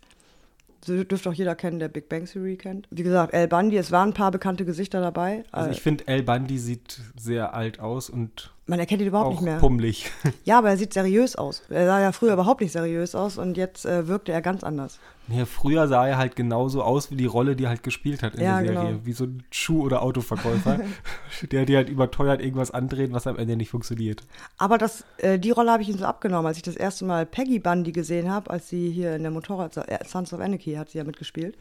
So 0.84 1.04
dürfte 1.04 1.30
auch 1.30 1.34
jeder 1.34 1.56
kennen, 1.56 1.80
der 1.80 1.90
Big 1.90 2.10
Bang 2.10 2.26
Theory 2.26 2.56
kennt. 2.58 2.88
Wie 2.90 3.04
gesagt, 3.04 3.34
El 3.34 3.48
Bundy, 3.48 3.78
es 3.78 3.92
waren 3.92 4.10
ein 4.10 4.14
paar 4.14 4.32
bekannte 4.32 4.66
Gesichter 4.66 5.02
dabei. 5.02 5.44
Also 5.52 5.70
Äh, 5.70 5.74
ich 5.74 5.82
finde, 5.82 6.08
El 6.08 6.24
Bundy 6.24 6.58
sieht 6.58 7.00
sehr 7.18 7.54
alt 7.54 7.80
aus 7.80 8.10
und 8.10 8.52
Man 8.70 8.80
erkennt 8.80 9.02
ihn 9.02 9.08
überhaupt 9.08 9.28
auch 9.28 9.32
nicht 9.32 9.42
mehr. 9.42 9.58
pummelig. 9.58 10.12
Ja, 10.46 10.60
aber 10.60 10.70
er 10.70 10.78
sieht 10.78 10.94
seriös 10.94 11.36
aus. 11.36 11.64
Er 11.70 11.86
sah 11.88 12.00
ja 12.00 12.12
früher 12.12 12.34
überhaupt 12.34 12.62
nicht 12.62 12.72
seriös 12.72 13.16
aus 13.16 13.38
und 13.38 13.58
jetzt 13.58 13.86
äh, 13.86 14.08
wirkte 14.08 14.32
er 14.32 14.42
ganz 14.42 14.64
anders. 14.64 15.00
Ja, 15.28 15.46
früher 15.46 15.88
sah 15.88 16.08
er 16.08 16.18
halt 16.18 16.36
genauso 16.36 16.82
aus 16.84 17.12
wie 17.12 17.16
die 17.16 17.26
Rolle, 17.26 17.56
die 17.56 17.64
er 17.66 17.70
halt 17.70 17.84
gespielt 17.84 18.24
hat 18.24 18.36
in 18.36 18.42
Ja, 18.42 18.62
der 18.62 18.74
Serie. 18.74 18.90
genau. 18.92 19.06
Wie 19.06 19.12
so 19.14 19.26
ein 19.26 19.44
Schuh- 19.52 19.84
oder 19.84 20.02
Autoverkäufer, 20.02 20.80
der 21.52 21.66
dir 21.66 21.78
halt 21.78 21.90
überteuert 21.90 22.42
irgendwas 22.42 22.72
andreht, 22.72 23.12
was 23.14 23.28
am 23.28 23.38
Ende 23.38 23.56
nicht 23.56 23.70
funktioniert. 23.70 24.24
Aber 24.58 24.78
das, 24.78 25.04
äh, 25.18 25.38
die 25.40 25.52
Rolle 25.52 25.72
habe 25.72 25.82
ich 25.84 25.90
ihm 25.90 25.98
so 25.98 26.06
abgenommen, 26.06 26.46
als 26.48 26.58
ich 26.58 26.64
das 26.64 26.76
erste 26.76 27.06
Mal 27.06 27.26
Peggy 27.26 27.60
Bundy 27.60 27.92
gesehen 27.92 28.30
habe, 28.32 28.50
als 28.50 28.70
sie 28.70 28.90
hier 28.92 29.16
in 29.16 29.24
der 29.24 29.32
Motorrad 29.32 29.76
äh, 29.78 30.00
Sons 30.06 30.32
of 30.34 30.40
Anarchy 30.40 30.74
hat 30.76 30.90
sie 30.90 31.00
ja 31.00 31.04
mitgespielt. 31.04 31.58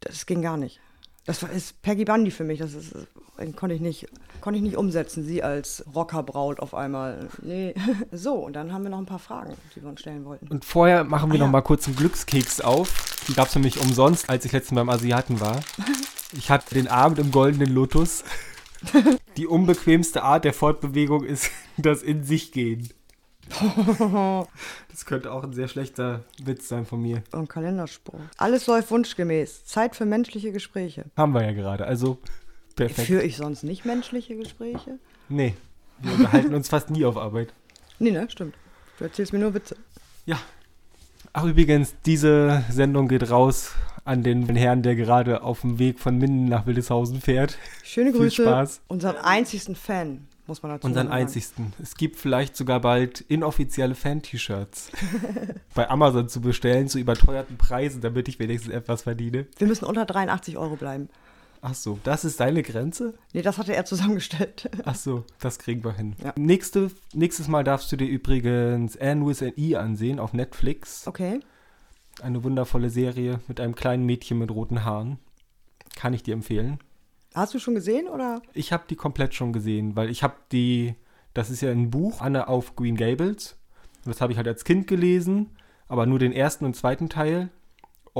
Das 0.00 0.26
ging 0.26 0.42
gar 0.42 0.56
nicht. 0.56 0.80
Das 1.26 1.42
ist 1.42 1.80
Peggy 1.82 2.04
Bundy 2.04 2.30
für 2.30 2.44
mich. 2.44 2.58
Das 2.60 2.72
ist, 2.74 2.94
konnte 3.56 3.74
ich 3.74 3.80
nicht, 3.80 4.06
konnte 4.40 4.58
ich 4.58 4.62
nicht 4.62 4.76
umsetzen. 4.76 5.24
Sie 5.24 5.42
als 5.42 5.84
Rockerbraut 5.94 6.60
auf 6.60 6.74
einmal. 6.74 7.28
Nee. 7.42 7.74
So, 8.12 8.34
und 8.34 8.54
dann 8.54 8.72
haben 8.72 8.82
wir 8.82 8.90
noch 8.90 8.98
ein 8.98 9.06
paar 9.06 9.18
Fragen, 9.18 9.54
die 9.74 9.82
wir 9.82 9.88
uns 9.88 10.00
stellen 10.00 10.24
wollten. 10.24 10.48
Und 10.48 10.64
vorher 10.64 11.04
machen 11.04 11.30
wir 11.30 11.36
Ah, 11.36 11.40
noch 11.40 11.46
ja. 11.46 11.52
mal 11.52 11.60
kurz 11.62 11.86
einen 11.86 11.96
Glückskeks 11.96 12.60
auf. 12.60 13.24
Die 13.28 13.34
gab 13.34 13.48
es 13.48 13.54
nämlich 13.54 13.80
umsonst, 13.80 14.28
als 14.28 14.44
ich 14.44 14.52
letztens 14.52 14.76
beim 14.76 14.88
Asiaten 14.90 15.40
war. 15.40 15.60
Ich 16.32 16.48
hatte 16.48 16.76
den 16.76 16.86
Abend 16.86 17.18
im 17.18 17.32
goldenen 17.32 17.74
Lotus. 17.74 18.22
Die 19.36 19.48
unbequemste 19.48 20.22
Art 20.22 20.44
der 20.44 20.52
Fortbewegung 20.54 21.24
ist 21.24 21.50
das 21.76 22.02
in 22.04 22.22
sich 22.22 22.52
gehen. 22.52 22.88
Das 24.88 25.06
könnte 25.06 25.32
auch 25.32 25.42
ein 25.42 25.52
sehr 25.52 25.66
schlechter 25.66 26.22
Witz 26.40 26.68
sein 26.68 26.86
von 26.86 27.02
mir. 27.02 27.22
Und 27.32 27.48
Kalenderspruch. 27.48 28.20
Alles 28.36 28.68
läuft 28.68 28.92
wunschgemäß. 28.92 29.64
Zeit 29.64 29.96
für 29.96 30.04
menschliche 30.06 30.52
Gespräche. 30.52 31.06
Haben 31.16 31.34
wir 31.34 31.42
ja 31.42 31.50
gerade, 31.52 31.84
also 31.84 32.18
perfekt. 32.86 33.06
Führe 33.08 33.22
ich 33.22 33.36
sonst 33.36 33.62
nicht 33.62 33.84
menschliche 33.84 34.36
Gespräche? 34.36 34.98
Nee, 35.28 35.54
wir 36.00 36.12
unterhalten 36.12 36.54
uns 36.54 36.68
fast 36.68 36.90
nie 36.90 37.04
auf 37.04 37.16
Arbeit. 37.16 37.52
Nee, 38.02 38.12
ne? 38.12 38.26
Stimmt. 38.30 38.54
Du 38.98 39.04
erzählst 39.04 39.34
mir 39.34 39.38
nur 39.40 39.52
Witze. 39.52 39.76
Ja. 40.24 40.38
Ach, 41.34 41.44
übrigens, 41.44 41.94
diese 42.06 42.64
Sendung 42.70 43.08
geht 43.08 43.30
raus 43.30 43.72
an 44.06 44.22
den 44.22 44.48
Herrn, 44.56 44.82
der 44.82 44.96
gerade 44.96 45.42
auf 45.42 45.60
dem 45.60 45.78
Weg 45.78 46.00
von 46.00 46.16
Minden 46.16 46.46
nach 46.46 46.64
Wildeshausen 46.66 47.20
fährt. 47.20 47.58
Schöne 47.84 48.12
Viel 48.12 48.20
Grüße. 48.20 48.42
Spaß. 48.42 48.80
Unseren 48.88 49.16
einzigsten 49.16 49.76
Fan, 49.76 50.26
muss 50.46 50.62
man 50.62 50.72
dazu 50.72 50.86
Unseren 50.86 51.08
sagen. 51.08 51.20
einzigsten. 51.20 51.72
Es 51.82 51.94
gibt 51.94 52.16
vielleicht 52.18 52.56
sogar 52.56 52.80
bald 52.80 53.20
inoffizielle 53.20 53.94
Fan-T-Shirts 53.94 54.90
bei 55.74 55.90
Amazon 55.90 56.28
zu 56.30 56.40
bestellen 56.40 56.88
zu 56.88 56.98
überteuerten 56.98 57.58
Preisen, 57.58 58.00
damit 58.00 58.28
ich 58.28 58.38
wenigstens 58.38 58.72
etwas 58.72 59.02
verdiene. 59.02 59.46
Wir 59.58 59.66
müssen 59.66 59.84
unter 59.84 60.06
83 60.06 60.56
Euro 60.56 60.76
bleiben. 60.76 61.10
Ach 61.62 61.74
so, 61.74 61.98
das 62.04 62.24
ist 62.24 62.40
deine 62.40 62.62
Grenze? 62.62 63.14
Nee, 63.34 63.42
das 63.42 63.58
hatte 63.58 63.74
er 63.74 63.84
zusammengestellt. 63.84 64.70
Ach 64.84 64.94
so, 64.94 65.24
das 65.40 65.58
kriegen 65.58 65.84
wir 65.84 65.92
hin. 65.92 66.16
Ja. 66.22 66.32
Nächste, 66.36 66.90
nächstes 67.12 67.48
Mal 67.48 67.64
darfst 67.64 67.92
du 67.92 67.96
dir 67.96 68.06
übrigens 68.06 68.96
Anne 68.96 69.26
with 69.26 69.42
an 69.42 69.52
E 69.56 69.76
ansehen 69.76 70.18
auf 70.18 70.32
Netflix. 70.32 71.06
Okay. 71.06 71.40
Eine 72.22 72.44
wundervolle 72.44 72.88
Serie 72.88 73.40
mit 73.46 73.60
einem 73.60 73.74
kleinen 73.74 74.06
Mädchen 74.06 74.38
mit 74.38 74.50
roten 74.50 74.84
Haaren. 74.84 75.18
Kann 75.96 76.14
ich 76.14 76.22
dir 76.22 76.34
empfehlen. 76.34 76.78
Hast 77.34 77.54
du 77.54 77.58
schon 77.58 77.74
gesehen 77.74 78.08
oder? 78.08 78.42
Ich 78.54 78.72
habe 78.72 78.84
die 78.88 78.96
komplett 78.96 79.34
schon 79.34 79.52
gesehen, 79.52 79.96
weil 79.96 80.10
ich 80.10 80.22
habe 80.22 80.34
die, 80.52 80.94
das 81.34 81.50
ist 81.50 81.60
ja 81.60 81.70
ein 81.70 81.90
Buch, 81.90 82.20
Anne 82.20 82.48
auf 82.48 82.74
Green 82.74 82.96
Gables. 82.96 83.56
Das 84.04 84.20
habe 84.20 84.32
ich 84.32 84.38
halt 84.38 84.48
als 84.48 84.64
Kind 84.64 84.86
gelesen, 84.86 85.50
aber 85.88 86.06
nur 86.06 86.18
den 86.18 86.32
ersten 86.32 86.64
und 86.64 86.74
zweiten 86.74 87.08
Teil. 87.08 87.50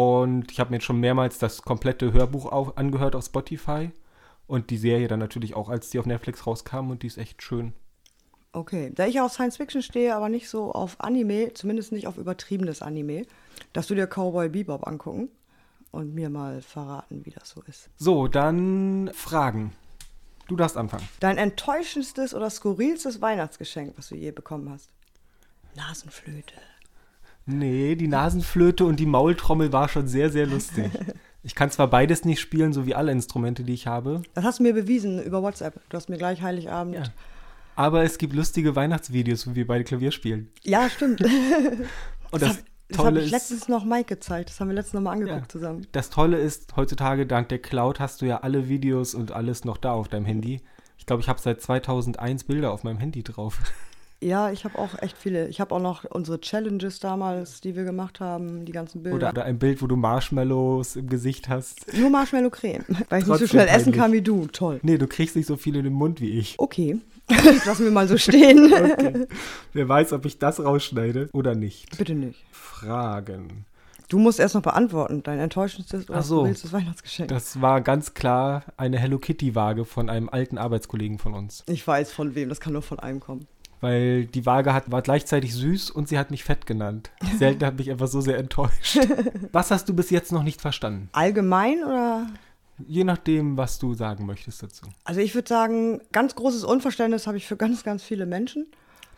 Und 0.00 0.50
ich 0.50 0.58
habe 0.58 0.70
mir 0.70 0.76
jetzt 0.76 0.86
schon 0.86 0.98
mehrmals 0.98 1.36
das 1.36 1.60
komplette 1.60 2.14
Hörbuch 2.14 2.46
auf, 2.46 2.78
angehört 2.78 3.14
auf 3.14 3.26
Spotify. 3.26 3.90
Und 4.46 4.70
die 4.70 4.78
Serie 4.78 5.08
dann 5.08 5.18
natürlich 5.18 5.54
auch, 5.54 5.68
als 5.68 5.90
die 5.90 5.98
auf 5.98 6.06
Netflix 6.06 6.46
rauskam. 6.46 6.88
Und 6.90 7.02
die 7.02 7.06
ist 7.06 7.18
echt 7.18 7.42
schön. 7.42 7.74
Okay. 8.52 8.92
Da 8.94 9.06
ich 9.06 9.20
auf 9.20 9.34
Science 9.34 9.58
Fiction 9.58 9.82
stehe, 9.82 10.16
aber 10.16 10.30
nicht 10.30 10.48
so 10.48 10.72
auf 10.72 10.98
Anime, 11.00 11.52
zumindest 11.52 11.92
nicht 11.92 12.06
auf 12.06 12.16
übertriebenes 12.16 12.80
Anime, 12.80 13.26
darfst 13.74 13.90
du 13.90 13.94
dir 13.94 14.06
Cowboy 14.06 14.48
Bebop 14.48 14.86
angucken 14.86 15.28
und 15.90 16.14
mir 16.14 16.30
mal 16.30 16.62
verraten, 16.62 17.26
wie 17.26 17.30
das 17.30 17.50
so 17.50 17.60
ist. 17.66 17.90
So, 17.98 18.26
dann 18.26 19.10
Fragen. 19.12 19.74
Du 20.48 20.56
darfst 20.56 20.78
anfangen. 20.78 21.06
Dein 21.20 21.36
enttäuschendstes 21.36 22.34
oder 22.34 22.48
skurrilstes 22.48 23.20
Weihnachtsgeschenk, 23.20 23.98
was 23.98 24.08
du 24.08 24.14
je 24.14 24.30
bekommen 24.30 24.70
hast? 24.70 24.88
Nasenflöte. 25.76 26.54
Nee, 27.46 27.94
die 27.96 28.08
Nasenflöte 28.08 28.84
und 28.84 29.00
die 29.00 29.06
Maultrommel 29.06 29.72
war 29.72 29.88
schon 29.88 30.06
sehr, 30.08 30.30
sehr 30.30 30.46
lustig. 30.46 30.90
Ich 31.42 31.54
kann 31.54 31.70
zwar 31.70 31.88
beides 31.88 32.26
nicht 32.26 32.38
spielen, 32.38 32.74
so 32.74 32.84
wie 32.84 32.94
alle 32.94 33.12
Instrumente, 33.12 33.64
die 33.64 33.72
ich 33.72 33.86
habe. 33.86 34.20
Das 34.34 34.44
hast 34.44 34.58
du 34.58 34.62
mir 34.62 34.74
bewiesen 34.74 35.22
über 35.22 35.42
WhatsApp. 35.42 35.80
Du 35.88 35.96
hast 35.96 36.10
mir 36.10 36.18
gleich 36.18 36.42
Heiligabend. 36.42 36.96
Ja. 36.96 37.02
Aber 37.76 38.02
es 38.02 38.18
gibt 38.18 38.34
lustige 38.34 38.76
Weihnachtsvideos, 38.76 39.46
wo 39.46 39.54
wir 39.54 39.66
beide 39.66 39.84
Klavier 39.84 40.10
spielen. 40.12 40.50
Ja, 40.64 40.90
stimmt. 40.90 41.22
Und 42.30 42.42
Das, 42.42 42.56
das, 42.58 42.64
das 42.88 42.98
habe 42.98 43.08
Tolle 43.08 43.20
ich 43.20 43.26
ist, 43.28 43.32
letztens 43.32 43.68
noch 43.68 43.86
Mike 43.86 44.14
gezeigt. 44.16 44.50
Das 44.50 44.60
haben 44.60 44.68
wir 44.68 44.74
letztens 44.74 44.92
noch 44.92 45.00
mal 45.00 45.12
angeguckt 45.12 45.40
Ja. 45.40 45.48
zusammen. 45.48 45.86
das 45.92 46.10
Tolle 46.10 46.36
ist, 46.36 46.76
heutzutage 46.76 47.26
dank 47.26 47.48
der 47.48 47.58
Cloud 47.60 48.00
hast 48.00 48.20
du 48.20 48.26
ja 48.26 48.40
alle 48.42 48.68
Videos 48.68 49.14
und 49.14 49.32
alles 49.32 49.64
noch 49.64 49.78
da 49.78 49.92
auf 49.92 50.08
deinem 50.08 50.26
Handy. 50.26 50.60
Ich 50.98 51.06
glaube, 51.06 51.22
ich 51.22 51.28
habe 51.30 51.40
seit 51.40 51.62
2001 51.62 52.44
Bilder 52.44 52.70
auf 52.70 52.84
meinem 52.84 52.98
Handy 52.98 53.22
drauf. 53.22 53.58
Ja, 54.22 54.50
ich 54.50 54.64
habe 54.64 54.78
auch 54.78 55.00
echt 55.00 55.16
viele. 55.16 55.48
Ich 55.48 55.60
habe 55.60 55.74
auch 55.74 55.80
noch 55.80 56.04
unsere 56.04 56.40
Challenges 56.40 57.00
damals, 57.00 57.62
die 57.62 57.74
wir 57.74 57.84
gemacht 57.84 58.20
haben, 58.20 58.66
die 58.66 58.72
ganzen 58.72 59.02
Bilder. 59.02 59.16
Oder, 59.16 59.28
oder 59.30 59.44
ein 59.44 59.58
Bild, 59.58 59.80
wo 59.80 59.86
du 59.86 59.96
Marshmallows 59.96 60.96
im 60.96 61.08
Gesicht 61.08 61.48
hast. 61.48 61.92
Nur 61.94 62.10
Marshmallow-Creme, 62.10 62.84
weil 62.88 62.96
ich 62.98 63.10
nicht 63.10 63.24
so 63.24 63.30
Trotzdem 63.30 63.48
schnell 63.48 63.68
essen 63.68 63.92
kann 63.92 64.12
wie 64.12 64.20
du. 64.20 64.46
Toll. 64.48 64.78
Nee, 64.82 64.98
du 64.98 65.06
kriegst 65.06 65.36
nicht 65.36 65.46
so 65.46 65.56
viel 65.56 65.74
in 65.76 65.84
den 65.84 65.94
Mund 65.94 66.20
wie 66.20 66.38
ich. 66.38 66.56
Okay, 66.58 67.00
lassen 67.66 67.84
wir 67.84 67.90
mal 67.90 68.08
so 68.08 68.18
stehen. 68.18 68.72
Okay. 68.80 69.26
Wer 69.72 69.88
weiß, 69.88 70.12
ob 70.12 70.24
ich 70.26 70.38
das 70.38 70.62
rausschneide 70.62 71.28
oder 71.32 71.54
nicht. 71.54 71.96
Bitte 71.96 72.14
nicht. 72.14 72.44
Fragen. 72.50 73.64
Du 74.08 74.18
musst 74.18 74.40
erst 74.40 74.54
noch 74.54 74.62
beantworten, 74.62 75.22
dein 75.22 75.38
enttäuschendstes 75.38 76.08
oder 76.10 76.22
so. 76.22 76.38
skurrilstes 76.38 76.72
Weihnachtsgeschenk. 76.72 77.28
Das 77.28 77.60
war 77.60 77.80
ganz 77.80 78.14
klar 78.14 78.64
eine 78.76 78.98
Hello 78.98 79.18
Kitty-Waage 79.18 79.84
von 79.84 80.10
einem 80.10 80.28
alten 80.28 80.58
Arbeitskollegen 80.58 81.18
von 81.18 81.34
uns. 81.34 81.62
Ich 81.68 81.86
weiß 81.86 82.10
von 82.10 82.34
wem, 82.34 82.48
das 82.48 82.58
kann 82.60 82.72
nur 82.72 82.82
von 82.82 82.98
einem 82.98 83.20
kommen. 83.20 83.46
Weil 83.80 84.26
die 84.26 84.44
Waage 84.44 84.74
hat, 84.74 84.90
war 84.90 85.02
gleichzeitig 85.02 85.54
süß 85.54 85.90
und 85.90 86.08
sie 86.08 86.18
hat 86.18 86.30
mich 86.30 86.44
fett 86.44 86.66
genannt. 86.66 87.10
Selten 87.38 87.64
hat 87.64 87.78
mich 87.78 87.90
einfach 87.90 88.08
so 88.08 88.20
sehr 88.20 88.38
enttäuscht. 88.38 88.98
Was 89.52 89.70
hast 89.70 89.88
du 89.88 89.94
bis 89.94 90.10
jetzt 90.10 90.32
noch 90.32 90.42
nicht 90.42 90.60
verstanden? 90.60 91.08
Allgemein 91.12 91.82
oder? 91.84 92.26
Je 92.86 93.04
nachdem, 93.04 93.58
was 93.58 93.78
du 93.78 93.92
sagen 93.92 94.24
möchtest 94.24 94.62
dazu. 94.62 94.86
Also 95.04 95.20
ich 95.20 95.34
würde 95.34 95.48
sagen, 95.48 96.00
ganz 96.12 96.34
großes 96.34 96.64
Unverständnis 96.64 97.26
habe 97.26 97.36
ich 97.36 97.46
für 97.46 97.58
ganz, 97.58 97.84
ganz 97.84 98.02
viele 98.02 98.24
Menschen. 98.24 98.66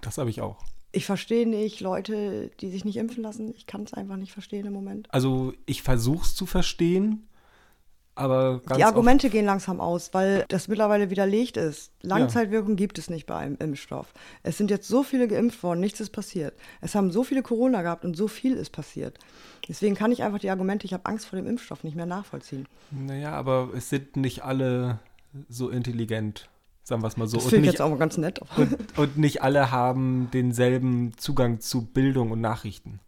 Das 0.00 0.18
habe 0.18 0.30
ich 0.30 0.40
auch. 0.40 0.64
Ich 0.90 1.06
verstehe 1.06 1.48
nicht 1.48 1.80
Leute, 1.80 2.50
die 2.60 2.70
sich 2.70 2.84
nicht 2.84 2.96
impfen 2.96 3.22
lassen. 3.22 3.54
Ich 3.56 3.66
kann 3.66 3.84
es 3.84 3.94
einfach 3.94 4.16
nicht 4.16 4.32
verstehen 4.32 4.66
im 4.66 4.72
Moment. 4.72 5.06
Also 5.12 5.54
ich 5.64 5.82
versuche 5.82 6.24
es 6.24 6.34
zu 6.34 6.44
verstehen, 6.44 7.28
aber 8.14 8.60
Die 8.76 8.84
Argumente 8.84 9.30
gehen 9.30 9.46
langsam 9.46 9.80
aus, 9.80 10.12
weil 10.12 10.44
das 10.48 10.68
mittlerweile 10.68 11.08
widerlegt 11.08 11.56
ist. 11.56 11.92
Ja. 12.02 12.10
Langzeitwirkung 12.18 12.76
gibt 12.76 12.98
es 12.98 13.08
nicht 13.08 13.26
bei 13.26 13.36
einem 13.36 13.56
Impfstoff. 13.58 14.12
Es 14.42 14.58
sind 14.58 14.70
jetzt 14.70 14.86
so 14.86 15.02
viele 15.02 15.28
geimpft 15.28 15.62
worden, 15.62 15.80
nichts 15.80 16.00
ist 16.00 16.10
passiert. 16.10 16.54
Es 16.82 16.94
haben 16.94 17.10
so 17.10 17.24
viele 17.24 17.42
Corona 17.42 17.80
gehabt 17.82 18.04
und 18.04 18.14
so 18.16 18.28
viel 18.28 18.54
ist 18.54 18.70
passiert. 18.70 19.18
Deswegen 19.68 19.94
kann 19.94 20.12
ich 20.12 20.22
einfach 20.22 20.40
die 20.40 20.50
Argumente, 20.50 20.84
ich 20.84 20.92
habe 20.92 21.06
Angst 21.06 21.26
vor 21.26 21.38
dem 21.38 21.46
Impfstoff, 21.46 21.84
nicht 21.84 21.96
mehr 21.96 22.06
nachvollziehen. 22.06 22.66
naja, 22.90 23.32
aber 23.32 23.70
es 23.74 23.88
sind 23.88 24.16
nicht 24.16 24.44
alle 24.44 24.98
so 25.48 25.70
intelligent, 25.70 26.50
sagen 26.82 27.02
wir 27.02 27.08
es 27.08 27.16
mal 27.16 27.26
so. 27.26 27.38
Das 27.38 27.46
finde 27.46 27.66
ich 27.66 27.72
jetzt 27.72 27.80
auch 27.80 27.88
mal 27.88 27.98
ganz 27.98 28.18
nett. 28.18 28.40
und, 28.56 28.98
und 28.98 29.16
nicht 29.16 29.42
alle 29.42 29.70
haben 29.70 30.28
denselben 30.32 31.16
Zugang 31.16 31.60
zu 31.60 31.86
Bildung 31.86 32.30
und 32.30 32.40
Nachrichten. 32.42 33.00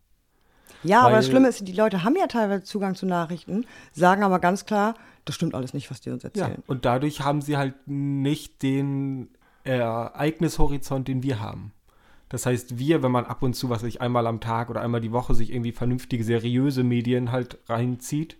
Ja, 0.84 1.02
aber 1.02 1.16
das 1.16 1.26
Schlimme 1.26 1.48
ist, 1.48 1.66
die 1.66 1.72
Leute 1.72 2.04
haben 2.04 2.16
ja 2.16 2.26
teilweise 2.26 2.62
Zugang 2.64 2.94
zu 2.94 3.06
Nachrichten, 3.06 3.66
sagen 3.92 4.22
aber 4.22 4.38
ganz 4.38 4.66
klar, 4.66 4.94
das 5.24 5.34
stimmt 5.34 5.54
alles 5.54 5.74
nicht, 5.74 5.90
was 5.90 6.00
die 6.00 6.10
uns 6.10 6.22
Ja, 6.22 6.28
erzählen. 6.28 6.62
und 6.66 6.84
dadurch 6.84 7.22
haben 7.22 7.40
sie 7.40 7.56
halt 7.56 7.74
nicht 7.86 8.62
den 8.62 9.28
Ereignishorizont, 9.64 11.08
den 11.08 11.22
wir 11.22 11.40
haben. 11.40 11.72
Das 12.28 12.46
heißt, 12.46 12.78
wir, 12.78 13.02
wenn 13.02 13.12
man 13.12 13.26
ab 13.26 13.42
und 13.42 13.54
zu, 13.54 13.70
was 13.70 13.82
weiß 13.82 13.88
ich 13.88 14.00
einmal 14.00 14.26
am 14.26 14.40
Tag 14.40 14.70
oder 14.70 14.80
einmal 14.80 15.00
die 15.00 15.12
Woche 15.12 15.34
sich 15.34 15.52
irgendwie 15.52 15.72
vernünftige, 15.72 16.24
seriöse 16.24 16.82
Medien 16.82 17.32
halt 17.32 17.58
reinzieht, 17.68 18.36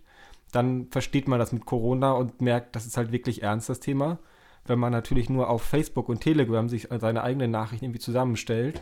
dann 0.51 0.87
versteht 0.91 1.27
man 1.27 1.39
das 1.39 1.51
mit 1.51 1.65
Corona 1.65 2.11
und 2.13 2.41
merkt, 2.41 2.75
das 2.75 2.85
ist 2.85 2.97
halt 2.97 3.11
wirklich 3.11 3.43
ernst, 3.43 3.69
das 3.69 3.79
Thema. 3.79 4.19
Wenn 4.65 4.79
man 4.79 4.91
natürlich 4.91 5.29
nur 5.29 5.49
auf 5.49 5.61
Facebook 5.61 6.09
und 6.09 6.21
Telegram 6.21 6.67
sich 6.69 6.87
seine 6.99 7.23
eigenen 7.23 7.51
Nachrichten 7.51 7.85
irgendwie 7.85 7.99
zusammenstellt, 7.99 8.81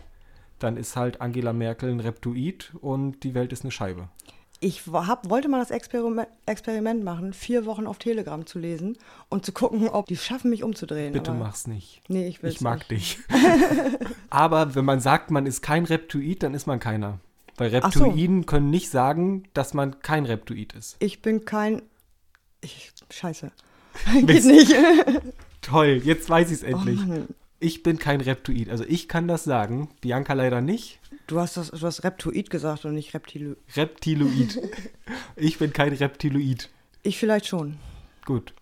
dann 0.59 0.77
ist 0.77 0.95
halt 0.95 1.21
Angela 1.21 1.53
Merkel 1.53 1.91
ein 1.91 1.99
Reptoid 1.99 2.73
und 2.81 3.23
die 3.23 3.33
Welt 3.33 3.51
ist 3.51 3.63
eine 3.63 3.71
Scheibe. 3.71 4.09
Ich 4.59 4.83
hab, 4.87 5.29
wollte 5.29 5.49
mal 5.49 5.59
das 5.59 5.71
Experiment, 5.71 6.29
Experiment 6.45 7.03
machen, 7.03 7.33
vier 7.33 7.65
Wochen 7.65 7.85
auf 7.85 7.97
Telegram 7.97 8.45
zu 8.45 8.59
lesen 8.59 8.97
und 9.27 9.45
zu 9.45 9.51
gucken, 9.51 9.89
ob 9.89 10.05
die 10.05 10.15
schaffen, 10.15 10.49
mich 10.49 10.63
umzudrehen. 10.63 11.11
Bitte 11.11 11.31
aber, 11.31 11.39
mach's 11.41 11.67
nicht. 11.67 12.01
Nee, 12.07 12.27
ich 12.27 12.41
will 12.41 12.49
Ich 12.49 12.61
mag 12.61 12.87
dich. 12.87 13.19
Aber 14.29 14.73
wenn 14.73 14.85
man 14.85 15.01
sagt, 15.01 15.31
man 15.31 15.45
ist 15.45 15.61
kein 15.61 15.83
Reptoid, 15.83 16.43
dann 16.43 16.53
ist 16.53 16.65
man 16.65 16.79
keiner. 16.79 17.19
Weil 17.57 17.75
Ach 17.83 17.91
so. 17.91 18.05
Reptoiden 18.05 18.45
können 18.45 18.69
nicht 18.69 18.89
sagen, 18.89 19.43
dass 19.53 19.73
man 19.73 19.99
kein 19.99 20.25
Reptoid 20.25 20.73
ist. 20.73 20.95
Ich 20.99 21.21
bin 21.21 21.43
kein. 21.43 21.81
Ich, 22.61 22.93
scheiße. 23.11 23.51
Geht 24.25 24.45
nicht. 24.45 24.73
Toll, 25.61 26.01
jetzt 26.03 26.29
weiß 26.29 26.47
ich 26.51 26.57
es 26.57 26.63
endlich. 26.63 26.99
Oh. 27.05 27.25
Ich 27.63 27.81
bin 27.81 27.97
kein 27.97 28.19
Reptoid. 28.19 28.69
Also 28.69 28.83
ich 28.85 29.07
kann 29.07 29.25
das 29.29 29.45
sagen. 29.45 29.87
Bianca 30.01 30.33
leider 30.33 30.59
nicht. 30.59 30.99
Du 31.27 31.39
hast, 31.39 31.55
das, 31.55 31.71
du 31.71 31.79
hast 31.79 32.03
Reptoid 32.03 32.49
gesagt 32.49 32.83
und 32.83 32.93
nicht 32.93 33.13
Reptiloid. 33.13 33.55
Reptiloid. 33.77 34.59
ich 35.37 35.59
bin 35.59 35.71
kein 35.71 35.93
Reptiloid. 35.93 36.69
Ich 37.03 37.17
vielleicht 37.17 37.47
schon. 37.47 37.77
Gut. 38.25 38.53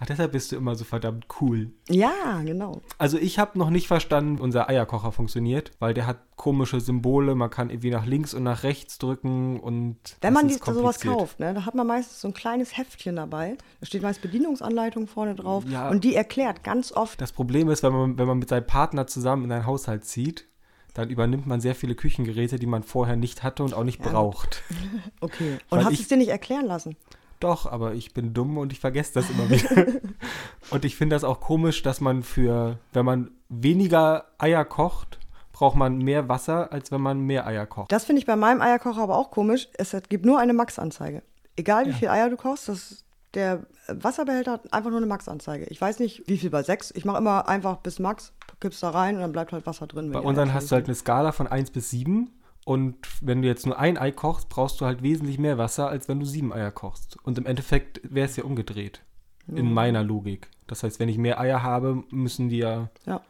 Ach, 0.00 0.06
deshalb 0.06 0.30
bist 0.32 0.52
du 0.52 0.56
immer 0.56 0.76
so 0.76 0.84
verdammt 0.84 1.26
cool. 1.40 1.72
Ja, 1.88 2.40
genau. 2.44 2.80
Also 2.98 3.18
ich 3.18 3.38
habe 3.40 3.58
noch 3.58 3.68
nicht 3.70 3.88
verstanden, 3.88 4.38
wie 4.38 4.42
unser 4.42 4.68
Eierkocher 4.68 5.10
funktioniert, 5.10 5.72
weil 5.80 5.92
der 5.92 6.06
hat 6.06 6.18
komische 6.36 6.80
Symbole. 6.80 7.34
Man 7.34 7.50
kann 7.50 7.68
irgendwie 7.68 7.90
nach 7.90 8.06
links 8.06 8.32
und 8.32 8.44
nach 8.44 8.62
rechts 8.62 8.98
drücken 8.98 9.58
und 9.58 9.96
Wenn 10.20 10.32
man 10.34 10.46
die, 10.46 10.54
sowas 10.54 11.00
kauft, 11.00 11.40
ne, 11.40 11.52
da 11.52 11.64
hat 11.66 11.74
man 11.74 11.86
meistens 11.86 12.20
so 12.20 12.28
ein 12.28 12.34
kleines 12.34 12.76
Heftchen 12.76 13.16
dabei. 13.16 13.56
Da 13.80 13.86
steht 13.86 14.02
meist 14.02 14.22
Bedienungsanleitung 14.22 15.08
vorne 15.08 15.34
drauf. 15.34 15.64
Ja. 15.68 15.88
Und 15.88 16.04
die 16.04 16.14
erklärt 16.14 16.62
ganz 16.62 16.92
oft, 16.92 17.20
Das 17.20 17.32
Problem 17.32 17.68
ist, 17.68 17.82
wenn 17.82 17.92
man, 17.92 18.18
wenn 18.18 18.28
man 18.28 18.38
mit 18.38 18.48
seinem 18.48 18.66
Partner 18.66 19.08
zusammen 19.08 19.44
in 19.46 19.52
einen 19.52 19.66
Haushalt 19.66 20.04
zieht, 20.04 20.46
dann 20.94 21.10
übernimmt 21.10 21.46
man 21.46 21.60
sehr 21.60 21.74
viele 21.74 21.94
Küchengeräte, 21.94 22.58
die 22.58 22.66
man 22.66 22.82
vorher 22.84 23.16
nicht 23.16 23.42
hatte 23.42 23.62
und 23.64 23.74
auch 23.74 23.84
nicht 23.84 24.04
Ja. 24.04 24.10
braucht. 24.10 24.62
okay. 25.20 25.58
Und 25.70 25.84
hast 25.84 25.92
ich- 25.92 26.00
es 26.02 26.08
dir 26.08 26.16
nicht 26.16 26.28
erklären 26.30 26.66
lassen? 26.66 26.96
Doch, 27.40 27.66
aber 27.70 27.94
ich 27.94 28.12
bin 28.14 28.34
dumm 28.34 28.58
und 28.58 28.72
ich 28.72 28.80
vergesse 28.80 29.14
das 29.14 29.30
immer 29.30 29.48
wieder. 29.48 30.00
und 30.70 30.84
ich 30.84 30.96
finde 30.96 31.14
das 31.16 31.24
auch 31.24 31.40
komisch, 31.40 31.82
dass 31.82 32.00
man 32.00 32.22
für, 32.22 32.78
wenn 32.92 33.04
man 33.04 33.30
weniger 33.48 34.24
Eier 34.38 34.64
kocht, 34.64 35.18
braucht 35.52 35.76
man 35.76 35.98
mehr 35.98 36.28
Wasser, 36.28 36.72
als 36.72 36.90
wenn 36.92 37.00
man 37.00 37.20
mehr 37.20 37.46
Eier 37.46 37.66
kocht. 37.66 37.90
Das 37.92 38.04
finde 38.04 38.20
ich 38.20 38.26
bei 38.26 38.36
meinem 38.36 38.60
Eierkocher 38.60 39.02
aber 39.02 39.16
auch 39.16 39.30
komisch. 39.30 39.68
Es 39.74 39.94
gibt 40.08 40.24
nur 40.24 40.38
eine 40.38 40.52
Max-Anzeige. 40.52 41.22
Egal 41.56 41.86
wie 41.86 41.90
Ja. 41.90 41.96
viel 41.96 42.08
Eier 42.08 42.30
du 42.30 42.36
kochst, 42.36 42.68
das, 42.68 43.04
der 43.34 43.66
Wasserbehälter 43.88 44.52
hat 44.52 44.72
einfach 44.72 44.90
nur 44.90 44.98
eine 44.98 45.06
Max-Anzeige. 45.06 45.66
Ich 45.66 45.80
weiß 45.80 45.98
nicht, 45.98 46.22
wie 46.28 46.38
viel 46.38 46.50
bei 46.50 46.62
sechs. 46.62 46.92
Ich 46.92 47.04
mache 47.04 47.18
immer 47.18 47.48
einfach 47.48 47.78
bis 47.78 47.98
Max, 47.98 48.32
kippst 48.60 48.82
da 48.82 48.90
rein 48.90 49.16
und 49.16 49.20
dann 49.22 49.32
bleibt 49.32 49.52
halt 49.52 49.66
Wasser 49.66 49.86
drin. 49.86 50.12
Bei 50.12 50.20
unseren 50.20 50.54
hast 50.54 50.70
du 50.70 50.76
halt 50.76 50.86
eine 50.86 50.94
Skala 50.94 51.32
von 51.32 51.46
1 51.48 51.70
bis 51.70 51.90
7. 51.90 52.30
Und 52.68 52.98
wenn 53.22 53.40
du 53.40 53.48
jetzt 53.48 53.64
nur 53.64 53.78
ein 53.78 53.96
Ei 53.96 54.10
kochst, 54.10 54.50
brauchst 54.50 54.78
du 54.78 54.84
halt 54.84 55.02
wesentlich 55.02 55.38
mehr 55.38 55.56
Wasser, 55.56 55.88
als 55.88 56.06
wenn 56.06 56.20
du 56.20 56.26
sieben 56.26 56.52
Eier 56.52 56.70
kochst. 56.70 57.16
Und 57.22 57.38
im 57.38 57.46
Endeffekt 57.46 57.98
wäre 58.04 58.26
es 58.28 58.36
ja 58.36 58.44
umgedreht. 58.44 59.00
In 59.46 59.72
meiner 59.72 60.04
Logik. 60.04 60.50
Das 60.66 60.82
heißt, 60.82 61.00
wenn 61.00 61.08
ich 61.08 61.16
mehr 61.16 61.40
Eier 61.40 61.62
habe, 61.62 62.04
müssen 62.10 62.50
die 62.50 62.58
ja 62.58 62.90
Ja, 63.06 63.22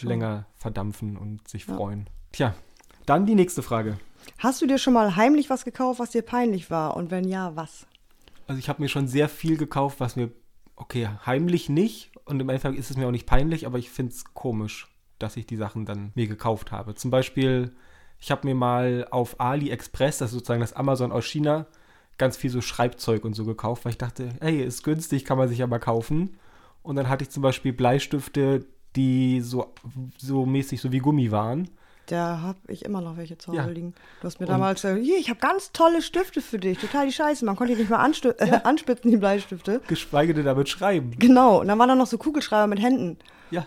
länger 0.00 0.46
verdampfen 0.56 1.18
und 1.18 1.46
sich 1.46 1.66
Ja. 1.66 1.76
freuen. 1.76 2.08
Tja, 2.32 2.54
dann 3.04 3.26
die 3.26 3.34
nächste 3.34 3.62
Frage. 3.62 3.98
Hast 4.38 4.62
du 4.62 4.66
dir 4.66 4.78
schon 4.78 4.94
mal 4.94 5.16
heimlich 5.16 5.50
was 5.50 5.66
gekauft, 5.66 6.00
was 6.00 6.12
dir 6.12 6.22
peinlich 6.22 6.70
war? 6.70 6.96
Und 6.96 7.10
wenn 7.10 7.28
ja, 7.28 7.54
was? 7.56 7.86
Also 8.46 8.58
ich 8.58 8.70
habe 8.70 8.80
mir 8.80 8.88
schon 8.88 9.06
sehr 9.06 9.28
viel 9.28 9.58
gekauft, 9.58 10.00
was 10.00 10.16
mir, 10.16 10.30
okay, 10.76 11.10
heimlich 11.26 11.68
nicht. 11.68 12.10
Und 12.24 12.40
im 12.40 12.48
Endeffekt 12.48 12.78
ist 12.78 12.90
es 12.90 12.96
mir 12.96 13.06
auch 13.06 13.10
nicht 13.12 13.26
peinlich, 13.26 13.66
aber 13.66 13.76
ich 13.76 13.90
finde 13.90 14.12
es 14.14 14.32
komisch, 14.32 14.88
dass 15.18 15.36
ich 15.36 15.44
die 15.44 15.56
Sachen 15.56 15.84
dann 15.84 16.10
mir 16.14 16.26
gekauft 16.26 16.72
habe. 16.72 16.94
Zum 16.94 17.10
Beispiel, 17.10 17.74
ich 18.20 18.30
habe 18.30 18.46
mir 18.46 18.54
mal 18.54 19.06
auf 19.10 19.40
AliExpress, 19.40 20.18
das 20.18 20.30
ist 20.30 20.34
sozusagen 20.34 20.60
das 20.60 20.72
Amazon 20.72 21.12
aus 21.12 21.24
China, 21.24 21.66
ganz 22.18 22.36
viel 22.36 22.50
so 22.50 22.60
Schreibzeug 22.60 23.24
und 23.24 23.34
so 23.34 23.44
gekauft, 23.44 23.84
weil 23.84 23.92
ich 23.92 23.98
dachte, 23.98 24.30
hey, 24.40 24.62
ist 24.62 24.82
günstig, 24.82 25.24
kann 25.24 25.38
man 25.38 25.48
sich 25.48 25.62
aber 25.62 25.78
kaufen. 25.78 26.36
Und 26.82 26.96
dann 26.96 27.08
hatte 27.08 27.22
ich 27.24 27.30
zum 27.30 27.42
Beispiel 27.42 27.72
Bleistifte, 27.72 28.64
die 28.96 29.40
so, 29.40 29.72
so 30.16 30.44
mäßig 30.46 30.80
so 30.80 30.90
wie 30.90 30.98
Gummi 30.98 31.30
waren. 31.30 31.68
Da 32.06 32.38
habe 32.40 32.58
ich 32.68 32.86
immer 32.86 33.02
noch 33.02 33.18
welche 33.18 33.36
zu 33.36 33.48
Hause 33.52 33.58
Ja. 33.58 33.66
liegen. 33.66 33.94
Du 34.22 34.26
hast 34.26 34.40
mir 34.40 34.46
Und- 34.46 34.52
damals 34.52 34.80
gesagt, 34.80 35.02
hier, 35.02 35.18
ich 35.18 35.28
habe 35.28 35.38
ganz 35.40 35.72
tolle 35.72 36.00
Stifte 36.00 36.40
für 36.40 36.58
dich. 36.58 36.78
Total 36.78 37.04
die 37.06 37.12
Scheiße. 37.12 37.44
Man 37.44 37.54
konnte 37.54 37.74
die 37.74 37.80
nicht 37.80 37.90
mal 37.90 37.98
anstu 37.98 38.30
äh, 38.30 38.60
anspitzen, 38.64 39.10
die 39.10 39.18
Bleistifte. 39.18 39.82
Geschweige 39.88 40.32
denn 40.32 40.46
damit 40.46 40.70
schreiben. 40.70 41.10
Genau. 41.18 41.60
Und 41.60 41.68
dann 41.68 41.78
waren 41.78 41.88
da 41.90 41.94
noch 41.94 42.06
so 42.06 42.16
Kugelschreiber 42.16 42.66
mit 42.66 42.80
Händen. 42.80 43.18
Ja. 43.50 43.66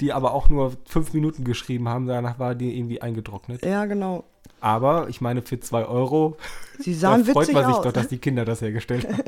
Die 0.00 0.12
aber 0.12 0.32
auch 0.32 0.48
nur 0.48 0.76
fünf 0.84 1.12
Minuten 1.12 1.44
geschrieben 1.44 1.88
haben, 1.88 2.06
danach 2.06 2.38
war 2.38 2.54
die 2.54 2.78
irgendwie 2.78 3.02
eingetrocknet. 3.02 3.64
Ja, 3.64 3.84
genau. 3.86 4.24
Aber 4.60 5.08
ich 5.08 5.20
meine, 5.20 5.42
für 5.42 5.58
zwei 5.60 5.84
Euro, 5.84 6.36
Sie 6.78 6.92
da 6.94 6.98
sahen 7.00 7.24
freut 7.24 7.48
witzig 7.48 7.54
man 7.54 7.66
sich 7.66 7.74
aus. 7.74 7.82
doch, 7.84 7.92
dass 7.92 8.08
die 8.08 8.18
Kinder 8.18 8.44
das 8.44 8.60
hergestellt 8.60 9.08
haben. 9.12 9.22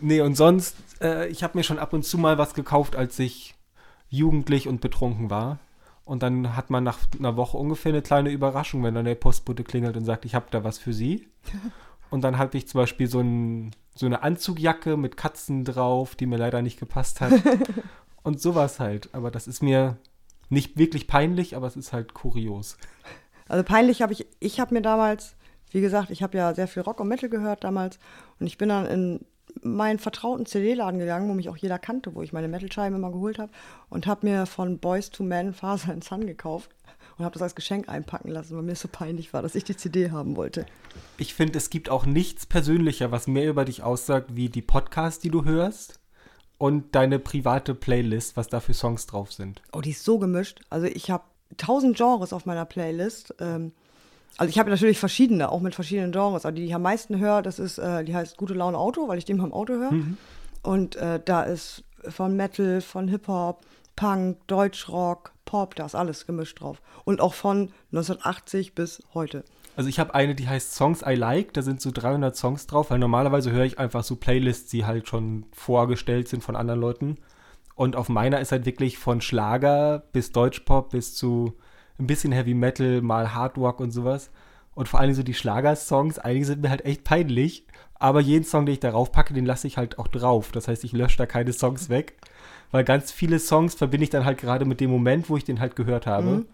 nee, 0.00 0.20
und 0.20 0.36
sonst, 0.36 0.76
äh, 1.00 1.28
ich 1.28 1.42
habe 1.42 1.58
mir 1.58 1.64
schon 1.64 1.78
ab 1.78 1.92
und 1.92 2.04
zu 2.04 2.18
mal 2.18 2.38
was 2.38 2.54
gekauft, 2.54 2.96
als 2.96 3.18
ich 3.18 3.54
jugendlich 4.08 4.68
und 4.68 4.80
betrunken 4.80 5.30
war. 5.30 5.58
Und 6.04 6.22
dann 6.22 6.56
hat 6.56 6.68
man 6.70 6.82
nach 6.82 6.98
einer 7.18 7.36
Woche 7.36 7.56
ungefähr 7.56 7.92
eine 7.92 8.02
kleine 8.02 8.30
Überraschung, 8.30 8.82
wenn 8.82 8.94
dann 8.94 9.04
der 9.04 9.14
Postbote 9.14 9.62
klingelt 9.62 9.96
und 9.96 10.04
sagt, 10.04 10.24
ich 10.24 10.34
habe 10.34 10.46
da 10.50 10.64
was 10.64 10.78
für 10.78 10.92
Sie. 10.92 11.28
Und 12.10 12.20
dann 12.24 12.36
hatte 12.36 12.58
ich 12.58 12.68
zum 12.68 12.78
Beispiel 12.78 13.06
so, 13.06 13.20
ein, 13.20 13.70
so 13.94 14.04
eine 14.04 14.22
Anzugjacke 14.22 14.98
mit 14.98 15.16
Katzen 15.16 15.64
drauf, 15.64 16.14
die 16.14 16.26
mir 16.26 16.36
leider 16.36 16.60
nicht 16.60 16.78
gepasst 16.78 17.22
hat. 17.22 17.32
und 18.22 18.38
sowas 18.38 18.80
halt. 18.80 19.08
Aber 19.14 19.30
das 19.30 19.46
ist 19.46 19.62
mir 19.62 19.96
nicht 20.52 20.76
wirklich 20.76 21.06
peinlich, 21.06 21.56
aber 21.56 21.66
es 21.66 21.76
ist 21.76 21.92
halt 21.92 22.14
kurios. 22.14 22.76
Also 23.48 23.64
peinlich 23.64 24.02
habe 24.02 24.12
ich, 24.12 24.26
ich 24.38 24.60
habe 24.60 24.74
mir 24.74 24.82
damals, 24.82 25.34
wie 25.70 25.80
gesagt, 25.80 26.10
ich 26.10 26.22
habe 26.22 26.36
ja 26.36 26.54
sehr 26.54 26.68
viel 26.68 26.82
Rock 26.82 27.00
und 27.00 27.08
Metal 27.08 27.28
gehört 27.28 27.64
damals 27.64 27.98
und 28.38 28.46
ich 28.46 28.58
bin 28.58 28.68
dann 28.68 28.86
in 28.86 29.20
meinen 29.62 29.98
vertrauten 29.98 30.46
CD-Laden 30.46 30.98
gegangen, 30.98 31.28
wo 31.28 31.34
mich 31.34 31.48
auch 31.48 31.56
jeder 31.56 31.78
kannte, 31.78 32.14
wo 32.14 32.22
ich 32.22 32.32
meine 32.32 32.48
Metal-Scheiben 32.48 32.96
immer 32.96 33.10
geholt 33.10 33.38
habe 33.38 33.50
und 33.88 34.06
habe 34.06 34.26
mir 34.26 34.46
von 34.46 34.78
Boys 34.78 35.10
to 35.10 35.22
Men 35.22 35.54
Father 35.54 35.92
and 35.92 36.04
Son 36.04 36.26
gekauft 36.26 36.70
und 37.18 37.24
habe 37.24 37.32
das 37.32 37.42
als 37.42 37.54
Geschenk 37.54 37.88
einpacken 37.88 38.30
lassen, 38.30 38.56
weil 38.56 38.62
mir 38.62 38.76
so 38.76 38.88
peinlich 38.88 39.32
war, 39.32 39.42
dass 39.42 39.54
ich 39.54 39.64
die 39.64 39.76
CD 39.76 40.10
haben 40.10 40.36
wollte. 40.36 40.66
Ich 41.18 41.34
finde, 41.34 41.58
es 41.58 41.70
gibt 41.70 41.88
auch 41.88 42.06
nichts 42.06 42.46
persönlicher, 42.46 43.10
was 43.10 43.26
mehr 43.26 43.48
über 43.48 43.64
dich 43.64 43.82
aussagt, 43.82 44.36
wie 44.36 44.48
die 44.48 44.62
Podcasts, 44.62 45.20
die 45.20 45.30
du 45.30 45.44
hörst 45.44 46.01
und 46.62 46.94
deine 46.94 47.18
private 47.18 47.74
Playlist, 47.74 48.36
was 48.36 48.46
da 48.46 48.60
für 48.60 48.72
Songs 48.72 49.08
drauf 49.08 49.32
sind. 49.32 49.60
Oh, 49.72 49.80
die 49.80 49.90
ist 49.90 50.04
so 50.04 50.20
gemischt. 50.20 50.60
Also 50.70 50.86
ich 50.86 51.10
habe 51.10 51.24
tausend 51.56 51.96
Genres 51.96 52.32
auf 52.32 52.46
meiner 52.46 52.64
Playlist. 52.64 53.34
Ähm, 53.40 53.72
also 54.36 54.48
ich 54.48 54.60
habe 54.60 54.70
natürlich 54.70 55.00
verschiedene, 55.00 55.50
auch 55.50 55.60
mit 55.60 55.74
verschiedenen 55.74 56.12
Genres. 56.12 56.46
Aber 56.46 56.52
die, 56.52 56.60
die 56.60 56.68
ich 56.68 56.74
am 56.76 56.82
meisten 56.82 57.18
höre, 57.18 57.42
das 57.42 57.58
ist, 57.58 57.78
äh, 57.78 58.04
die 58.04 58.14
heißt 58.14 58.36
Gute 58.36 58.54
Laune 58.54 58.78
Auto, 58.78 59.08
weil 59.08 59.18
ich 59.18 59.24
die 59.24 59.32
immer 59.32 59.42
im 59.42 59.52
Auto 59.52 59.72
höre. 59.72 59.90
Und 60.62 60.94
äh, 60.94 61.18
da 61.24 61.42
ist 61.42 61.82
von 62.08 62.36
Metal, 62.36 62.80
von 62.80 63.08
Hip-Hop, 63.08 63.66
Punk, 63.96 64.46
Deutschrock, 64.46 65.32
Pop, 65.44 65.74
da 65.74 65.86
ist 65.86 65.96
alles 65.96 66.28
gemischt 66.28 66.60
drauf. 66.60 66.80
Und 67.02 67.20
auch 67.20 67.34
von 67.34 67.72
1980 67.90 68.76
bis 68.76 69.02
heute. 69.14 69.42
Also 69.74 69.88
ich 69.88 69.98
habe 69.98 70.14
eine, 70.14 70.34
die 70.34 70.48
heißt 70.48 70.74
Songs 70.74 71.02
I 71.02 71.14
Like, 71.14 71.54
da 71.54 71.62
sind 71.62 71.80
so 71.80 71.90
300 71.90 72.36
Songs 72.36 72.66
drauf, 72.66 72.90
weil 72.90 72.98
normalerweise 72.98 73.50
höre 73.52 73.64
ich 73.64 73.78
einfach 73.78 74.04
so 74.04 74.16
Playlists, 74.16 74.70
die 74.70 74.84
halt 74.84 75.08
schon 75.08 75.46
vorgestellt 75.52 76.28
sind 76.28 76.44
von 76.44 76.56
anderen 76.56 76.80
Leuten. 76.80 77.18
Und 77.74 77.96
auf 77.96 78.08
meiner 78.08 78.40
ist 78.40 78.52
halt 78.52 78.66
wirklich 78.66 78.98
von 78.98 79.20
Schlager 79.22 80.02
bis 80.12 80.30
Deutschpop 80.32 80.90
bis 80.90 81.14
zu 81.14 81.54
ein 81.98 82.06
bisschen 82.06 82.32
Heavy 82.32 82.54
Metal, 82.54 83.00
mal 83.00 83.34
Hard 83.34 83.56
Rock 83.56 83.80
und 83.80 83.92
sowas. 83.92 84.30
Und 84.74 84.88
vor 84.88 85.00
allem 85.00 85.14
so 85.14 85.22
die 85.22 85.34
Schlagersongs, 85.34 86.18
einige 86.18 86.44
sind 86.44 86.62
mir 86.62 86.70
halt 86.70 86.84
echt 86.84 87.04
peinlich. 87.04 87.66
Aber 87.94 88.20
jeden 88.20 88.44
Song, 88.44 88.66
den 88.66 88.74
ich 88.74 88.80
darauf 88.80 89.12
packe, 89.12 89.32
den 89.32 89.46
lasse 89.46 89.66
ich 89.66 89.76
halt 89.76 89.98
auch 89.98 90.08
drauf. 90.08 90.50
Das 90.52 90.68
heißt, 90.68 90.84
ich 90.84 90.92
lösche 90.92 91.18
da 91.18 91.26
keine 91.26 91.52
Songs 91.52 91.88
weg. 91.88 92.18
Weil 92.70 92.84
ganz 92.84 93.12
viele 93.12 93.38
Songs 93.38 93.74
verbinde 93.74 94.04
ich 94.04 94.10
dann 94.10 94.24
halt 94.24 94.38
gerade 94.38 94.64
mit 94.64 94.80
dem 94.80 94.90
Moment, 94.90 95.30
wo 95.30 95.36
ich 95.36 95.44
den 95.44 95.60
halt 95.60 95.76
gehört 95.76 96.06
habe. 96.06 96.46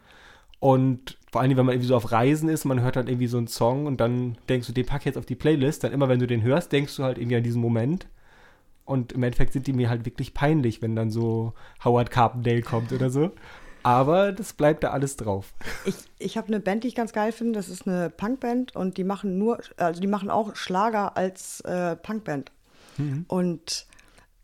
Und 0.60 1.18
vor 1.30 1.40
allem, 1.40 1.56
wenn 1.56 1.66
man 1.66 1.74
irgendwie 1.74 1.88
so 1.88 1.96
auf 1.96 2.10
Reisen 2.10 2.48
ist, 2.48 2.64
man 2.64 2.80
hört 2.80 2.96
dann 2.96 3.06
irgendwie 3.06 3.26
so 3.26 3.38
einen 3.38 3.48
Song 3.48 3.86
und 3.86 4.00
dann 4.00 4.36
denkst 4.48 4.66
du, 4.66 4.72
den 4.72 4.86
pack 4.86 5.02
ich 5.02 5.06
jetzt 5.06 5.18
auf 5.18 5.26
die 5.26 5.36
Playlist. 5.36 5.84
Dann 5.84 5.92
immer, 5.92 6.08
wenn 6.08 6.18
du 6.18 6.26
den 6.26 6.42
hörst, 6.42 6.72
denkst 6.72 6.96
du 6.96 7.04
halt 7.04 7.18
irgendwie 7.18 7.36
an 7.36 7.42
diesen 7.42 7.60
Moment. 7.60 8.06
Und 8.84 9.12
im 9.12 9.22
Endeffekt 9.22 9.52
sind 9.52 9.66
die 9.66 9.72
mir 9.72 9.90
halt 9.90 10.06
wirklich 10.06 10.32
peinlich, 10.32 10.80
wenn 10.80 10.96
dann 10.96 11.10
so 11.10 11.52
Howard 11.84 12.10
Carpendale 12.10 12.62
kommt 12.62 12.92
oder 12.92 13.10
so. 13.10 13.30
Aber 13.82 14.32
das 14.32 14.54
bleibt 14.54 14.82
da 14.82 14.90
alles 14.90 15.16
drauf. 15.16 15.54
Ich, 15.84 15.94
ich 16.18 16.36
habe 16.36 16.48
eine 16.48 16.60
Band, 16.60 16.84
die 16.84 16.88
ich 16.88 16.94
ganz 16.94 17.12
geil 17.12 17.32
finde. 17.32 17.52
Das 17.52 17.68
ist 17.68 17.86
eine 17.86 18.10
Punkband 18.10 18.74
und 18.74 18.96
die 18.96 19.04
machen 19.04 19.38
nur, 19.38 19.60
also 19.76 20.00
die 20.00 20.06
machen 20.06 20.30
auch 20.30 20.56
Schlager 20.56 21.16
als 21.16 21.60
äh, 21.60 21.96
Punkband. 21.96 22.50
Und 23.28 23.86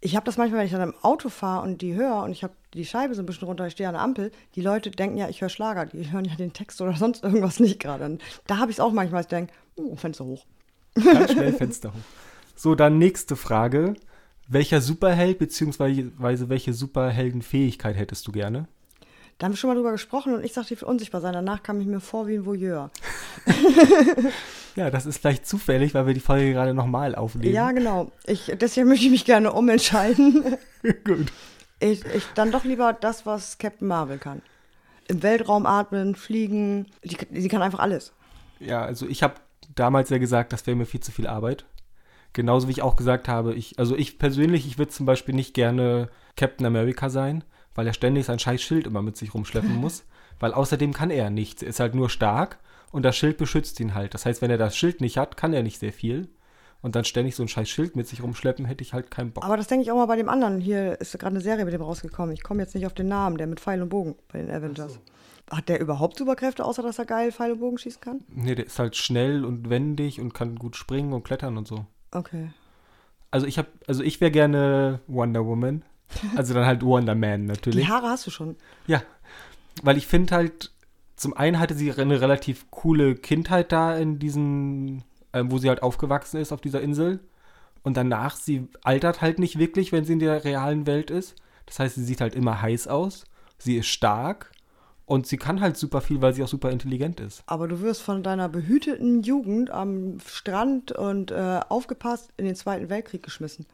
ich 0.04 0.16
habe 0.16 0.26
das 0.26 0.36
manchmal, 0.36 0.60
wenn 0.60 0.66
ich 0.66 0.72
dann 0.72 0.82
im 0.82 0.94
Auto 1.00 1.30
fahre 1.30 1.66
und 1.66 1.80
die 1.80 1.94
höre 1.94 2.24
und 2.24 2.30
ich 2.30 2.42
habe 2.44 2.52
die 2.74 2.84
Scheibe 2.84 3.14
so 3.14 3.22
ein 3.22 3.26
bisschen 3.26 3.48
runter, 3.48 3.66
ich 3.66 3.72
stehe 3.72 3.88
an 3.88 3.94
der 3.94 4.02
Ampel, 4.02 4.32
die 4.54 4.60
Leute 4.60 4.90
denken 4.90 5.16
ja, 5.16 5.30
ich 5.30 5.40
höre 5.40 5.48
Schlager, 5.48 5.86
die 5.86 6.10
hören 6.12 6.26
ja 6.26 6.34
den 6.34 6.52
Text 6.52 6.82
oder 6.82 6.94
sonst 6.94 7.24
irgendwas 7.24 7.58
nicht 7.58 7.80
gerade. 7.80 8.18
Da 8.46 8.58
habe 8.58 8.70
ich 8.70 8.76
es 8.76 8.80
auch 8.80 8.92
manchmal, 8.92 9.22
ich 9.22 9.28
denke, 9.28 9.54
oh, 9.76 9.96
Fenster 9.96 10.26
hoch. 10.26 10.44
Ganz 10.94 11.32
schnell 11.32 11.52
Fenster 11.54 11.88
hoch. 11.88 11.98
So, 12.54 12.74
dann 12.74 12.98
nächste 12.98 13.34
Frage. 13.34 13.94
Welcher 14.46 14.82
Superheld 14.82 15.38
bzw. 15.38 16.10
welche 16.18 16.74
Superheldenfähigkeit 16.74 17.96
hättest 17.96 18.26
du 18.26 18.32
gerne? 18.32 18.68
Da 19.38 19.46
haben 19.46 19.52
wir 19.52 19.56
schon 19.56 19.68
mal 19.68 19.74
drüber 19.74 19.92
gesprochen 19.92 20.34
und 20.34 20.44
ich 20.44 20.52
sagte, 20.52 20.74
ich 20.74 20.82
will 20.82 20.88
unsichtbar 20.88 21.22
sein. 21.22 21.32
Danach 21.32 21.62
kam 21.62 21.80
ich 21.80 21.86
mir 21.86 22.00
vor 22.00 22.26
wie 22.26 22.34
ein 22.34 22.44
Voyeur. 22.44 22.90
Ja, 24.76 24.90
das 24.90 25.06
ist 25.06 25.18
vielleicht 25.18 25.46
zufällig, 25.46 25.94
weil 25.94 26.06
wir 26.06 26.14
die 26.14 26.20
Folge 26.20 26.52
gerade 26.52 26.74
nochmal 26.74 27.14
aufnehmen. 27.14 27.54
Ja, 27.54 27.70
genau. 27.72 28.10
Ich, 28.26 28.52
deswegen 28.60 28.88
möchte 28.88 29.04
ich 29.04 29.10
mich 29.10 29.24
gerne 29.24 29.52
umentscheiden. 29.52 30.56
gut. 31.04 31.32
Ich, 31.80 32.04
ich 32.06 32.24
dann 32.34 32.50
doch 32.50 32.64
lieber 32.64 32.92
das, 32.92 33.26
was 33.26 33.58
Captain 33.58 33.86
Marvel 33.86 34.18
kann. 34.18 34.42
Im 35.06 35.22
Weltraum 35.22 35.66
atmen, 35.66 36.14
fliegen. 36.14 36.86
Die, 37.04 37.16
die 37.16 37.48
kann 37.48 37.62
einfach 37.62 37.78
alles. 37.78 38.12
Ja, 38.58 38.82
also 38.82 39.06
ich 39.06 39.22
habe 39.22 39.34
damals 39.74 40.10
ja 40.10 40.18
gesagt, 40.18 40.52
das 40.52 40.66
wäre 40.66 40.76
mir 40.76 40.86
viel 40.86 41.00
zu 41.00 41.12
viel 41.12 41.26
Arbeit. 41.26 41.66
Genauso 42.32 42.66
wie 42.66 42.72
ich 42.72 42.82
auch 42.82 42.96
gesagt 42.96 43.28
habe, 43.28 43.54
ich, 43.54 43.78
also 43.78 43.96
ich 43.96 44.18
persönlich, 44.18 44.66
ich 44.66 44.78
würde 44.78 44.90
zum 44.90 45.06
Beispiel 45.06 45.34
nicht 45.34 45.54
gerne 45.54 46.08
Captain 46.36 46.66
America 46.66 47.08
sein, 47.08 47.44
weil 47.74 47.86
er 47.86 47.92
ständig 47.92 48.26
sein 48.26 48.38
scheiß 48.38 48.62
Schild 48.62 48.86
immer 48.86 49.02
mit 49.02 49.16
sich 49.16 49.34
rumschleppen 49.34 49.74
muss. 49.76 50.04
Weil 50.40 50.52
außerdem 50.52 50.92
kann 50.92 51.10
er 51.10 51.30
nichts. 51.30 51.62
Er 51.62 51.68
ist 51.68 51.78
halt 51.78 51.94
nur 51.94 52.10
stark 52.10 52.58
und 52.90 53.04
das 53.04 53.16
Schild 53.16 53.38
beschützt 53.38 53.78
ihn 53.78 53.94
halt. 53.94 54.14
Das 54.14 54.26
heißt, 54.26 54.42
wenn 54.42 54.50
er 54.50 54.58
das 54.58 54.76
Schild 54.76 55.00
nicht 55.00 55.16
hat, 55.16 55.36
kann 55.36 55.52
er 55.52 55.62
nicht 55.62 55.78
sehr 55.78 55.92
viel. 55.92 56.28
Und 56.82 56.96
dann 56.96 57.04
ständig 57.04 57.34
so 57.34 57.42
ein 57.42 57.48
scheiß 57.48 57.68
Schild 57.68 57.96
mit 57.96 58.06
sich 58.08 58.22
rumschleppen, 58.22 58.66
hätte 58.66 58.82
ich 58.82 58.92
halt 58.92 59.10
keinen 59.10 59.30
Bock. 59.30 59.44
Aber 59.44 59.56
das 59.56 59.68
denke 59.68 59.84
ich 59.84 59.90
auch 59.90 59.96
mal 59.96 60.06
bei 60.06 60.16
dem 60.16 60.28
anderen. 60.28 60.60
Hier 60.60 61.00
ist 61.00 61.18
gerade 61.18 61.34
eine 61.34 61.40
Serie 61.40 61.64
mit 61.64 61.72
dem 61.72 61.80
rausgekommen. 61.80 62.34
Ich 62.34 62.42
komme 62.42 62.62
jetzt 62.62 62.74
nicht 62.74 62.84
auf 62.84 62.92
den 62.92 63.08
Namen, 63.08 63.38
der 63.38 63.46
mit 63.46 63.60
Pfeil 63.60 63.80
und 63.80 63.88
Bogen 63.88 64.16
bei 64.30 64.40
den 64.40 64.50
Avengers. 64.50 64.98
Hat 65.50 65.68
der 65.68 65.80
überhaupt 65.80 66.18
Superkräfte, 66.18 66.64
außer 66.64 66.82
dass 66.82 66.98
er 66.98 67.06
geil 67.06 67.32
Pfeil 67.32 67.52
und 67.52 67.60
Bogen 67.60 67.78
schießen 67.78 68.00
kann? 68.00 68.20
Nee, 68.28 68.54
der 68.54 68.66
ist 68.66 68.78
halt 68.78 68.96
schnell 68.96 69.44
und 69.44 69.70
wendig 69.70 70.20
und 70.20 70.34
kann 70.34 70.56
gut 70.56 70.76
springen 70.76 71.12
und 71.12 71.22
klettern 71.22 71.56
und 71.56 71.66
so. 71.66 71.86
Okay. 72.10 72.50
Also 73.30 73.46
ich 73.46 73.56
habe, 73.56 73.68
also 73.86 74.02
ich 74.02 74.20
wäre 74.20 74.30
gerne 74.30 75.00
Wonder 75.06 75.46
Woman. 75.46 75.84
Also 76.36 76.54
dann 76.54 76.66
halt 76.66 76.82
Wonder 76.82 77.14
Man 77.14 77.46
natürlich. 77.46 77.86
Die 77.86 77.90
Haare 77.90 78.08
hast 78.08 78.26
du 78.26 78.30
schon. 78.30 78.56
Ja, 78.86 79.02
weil 79.82 79.96
ich 79.96 80.06
finde 80.06 80.34
halt, 80.34 80.70
zum 81.16 81.36
einen 81.36 81.58
hatte 81.58 81.74
sie 81.74 81.92
eine 81.92 82.20
relativ 82.20 82.70
coole 82.70 83.14
Kindheit 83.14 83.72
da 83.72 83.96
in 83.96 84.18
diesen, 84.18 85.04
ähm, 85.32 85.50
wo 85.50 85.58
sie 85.58 85.68
halt 85.68 85.82
aufgewachsen 85.82 86.40
ist 86.40 86.52
auf 86.52 86.60
dieser 86.60 86.80
Insel. 86.80 87.20
Und 87.82 87.96
danach, 87.96 88.36
sie 88.36 88.68
altert 88.82 89.20
halt 89.20 89.38
nicht 89.38 89.58
wirklich, 89.58 89.92
wenn 89.92 90.04
sie 90.04 90.14
in 90.14 90.18
der 90.18 90.44
realen 90.44 90.86
Welt 90.86 91.10
ist. 91.10 91.34
Das 91.66 91.78
heißt, 91.78 91.94
sie 91.96 92.04
sieht 92.04 92.20
halt 92.20 92.34
immer 92.34 92.60
heiß 92.62 92.88
aus. 92.88 93.24
Sie 93.58 93.76
ist 93.76 93.86
stark. 93.86 94.52
Und 95.06 95.26
sie 95.26 95.36
kann 95.36 95.60
halt 95.60 95.76
super 95.76 96.00
viel, 96.00 96.22
weil 96.22 96.32
sie 96.32 96.42
auch 96.42 96.48
super 96.48 96.70
intelligent 96.70 97.20
ist. 97.20 97.42
Aber 97.46 97.68
du 97.68 97.80
wirst 97.80 98.00
von 98.00 98.22
deiner 98.22 98.48
behüteten 98.48 99.22
Jugend 99.22 99.70
am 99.70 100.18
Strand 100.26 100.92
und 100.92 101.30
äh, 101.30 101.60
aufgepasst 101.68 102.30
in 102.38 102.46
den 102.46 102.54
Zweiten 102.54 102.88
Weltkrieg 102.88 103.22
geschmissen. 103.22 103.66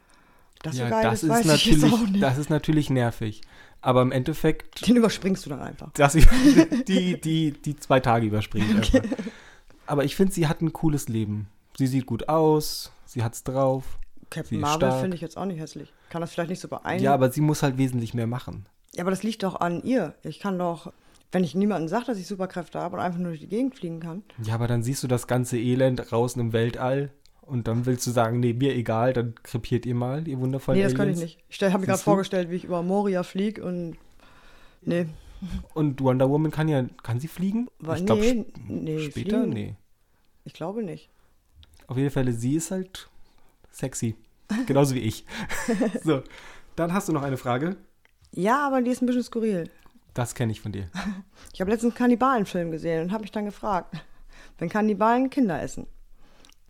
Das 0.63 0.77
so 0.77 0.83
ja, 0.83 0.91
geil 0.91 1.05
das 1.05 1.23
ist, 1.23 1.29
weiß 1.31 1.47
ich 1.55 1.67
jetzt 1.67 1.85
auch 1.85 1.91
natürlich, 1.91 2.11
nicht. 2.13 2.23
das 2.23 2.39
ist 2.39 2.51
natürlich 2.51 2.91
nervig. 2.91 3.41
Aber 3.83 4.03
im 4.03 4.13
Endeffekt, 4.13 4.87
Den 4.87 4.97
überspringst 4.97 5.47
du 5.47 5.51
dann 5.51 5.61
einfach. 5.61 5.91
ich 6.15 6.27
die, 6.89 7.19
die, 7.21 7.53
die 7.53 7.77
zwei 7.77 8.01
Tage 8.01 8.27
überspringe. 8.27 8.77
einfach. 8.77 9.01
Aber 9.87 10.05
ich 10.05 10.15
finde, 10.17 10.33
sie 10.33 10.47
hat 10.47 10.61
ein 10.61 10.73
cooles 10.73 11.09
Leben. 11.09 11.49
Sie 11.79 11.87
sieht 11.87 12.05
gut 12.07 12.29
aus, 12.29 12.93
sie 13.07 13.23
hat's 13.23 13.43
drauf. 13.43 13.85
Captain 14.29 14.61
Marvel 14.61 14.93
finde 15.01 15.17
ich 15.17 15.23
jetzt 15.23 15.37
auch 15.37 15.47
nicht 15.47 15.59
hässlich. 15.59 15.93
Kann 16.11 16.21
das 16.21 16.31
vielleicht 16.31 16.51
nicht 16.51 16.61
so 16.61 16.69
beeindrucken? 16.69 17.03
Ja, 17.03 17.15
aber 17.15 17.33
sie 17.33 17.41
muss 17.41 17.63
halt 17.63 17.79
wesentlich 17.79 18.15
mehr 18.15 18.27
machen. 18.27 18.67
Ja, 18.95 19.03
aber 19.03 19.11
das 19.11 19.23
liegt 19.23 19.43
doch 19.43 19.61
an 19.61 19.83
ihr. 19.83 20.15
Ich 20.23 20.39
kann 20.41 20.59
doch, 20.59 20.93
wenn 21.33 21.43
ich 21.43 21.55
niemandem 21.55 21.89
sage, 21.89 22.05
dass 22.07 22.19
ich 22.19 22.27
Superkräfte 22.27 22.79
habe 22.79 22.97
und 22.97 23.03
einfach 23.03 23.19
nur 23.19 23.31
durch 23.31 23.41
die 23.41 23.49
Gegend 23.49 23.77
fliegen 23.77 24.01
kann. 24.01 24.23
Ja, 24.43 24.55
aber 24.55 24.69
dann 24.69 24.83
siehst 24.83 25.03
du 25.03 25.09
das 25.09 25.27
ganze 25.27 25.59
Elend 25.59 26.11
draußen 26.11 26.41
im 26.41 26.53
Weltall 26.53 27.11
und 27.51 27.69
dann 27.69 27.87
willst 27.87 28.07
du 28.07 28.11
sagen, 28.11 28.41
nee, 28.41 28.53
mir 28.53 28.75
egal, 28.75 29.13
dann 29.13 29.35
krepiert 29.43 29.85
ihr 29.87 29.95
mal, 29.95 30.27
ihr 30.29 30.39
wundervollen 30.41 30.79
nee, 30.79 30.85
das 30.85 30.95
kann 30.95 31.09
ich 31.09 31.17
Aliens. 31.17 31.37
nicht. 31.37 31.45
Ich 31.49 31.63
habe 31.63 31.79
mir 31.81 31.87
gerade 31.87 31.99
vorgestellt, 32.03 32.51
wie 32.51 32.57
ich 32.57 32.65
über 32.65 32.83
Moria 32.83 33.23
fliege 33.23 33.63
und. 33.65 33.97
Nee, 34.83 35.07
Und 35.75 36.01
Wonder 36.01 36.31
Woman 36.31 36.51
kann 36.51 36.69
ja, 36.69 36.85
kann 37.03 37.21
sie 37.21 37.29
fliegen? 37.29 37.69
Wa- 37.79 37.97
ich 37.97 38.07
glaube, 38.07 38.23
nee, 38.23 38.45
nee, 38.69 38.99
später? 39.11 39.41
fliegen- 39.43 39.51
Nee. 39.53 39.75
ich 40.45 40.55
glaube 40.55 40.83
nicht. 40.83 41.11
Auf 41.87 41.97
jeden 41.97 42.11
Fall, 42.11 42.31
sie 42.33 42.55
ist 42.55 42.71
halt 42.71 43.09
sexy. 43.71 44.15
Genauso 44.67 44.95
wie 44.95 45.01
ich. 45.01 45.25
so, 46.05 46.23
dann 46.77 46.93
hast 46.95 47.09
du 47.09 47.13
noch 47.13 47.23
eine 47.23 47.37
Frage. 47.37 47.77
Ja, 48.33 48.67
aber 48.67 48.81
die 48.81 48.91
ist 48.91 49.03
ein 49.03 49.07
bisschen 49.07 49.23
skurril. 49.25 49.69
Das 50.15 50.35
kenne 50.35 50.53
ich 50.53 50.61
von 50.61 50.73
dir. 50.73 50.89
Ich 51.53 51.61
habe 51.61 51.71
letztens 51.73 51.93
einen 51.95 51.99
Kannibalenfilm 51.99 52.71
gesehen 52.71 53.03
und 53.03 53.13
habe 53.13 53.23
mich 53.23 53.33
dann 53.33 53.45
gefragt, 53.45 53.95
wenn 54.59 54.69
Kannibalen 54.69 55.31
Kinder 55.31 55.61
essen, 55.61 55.87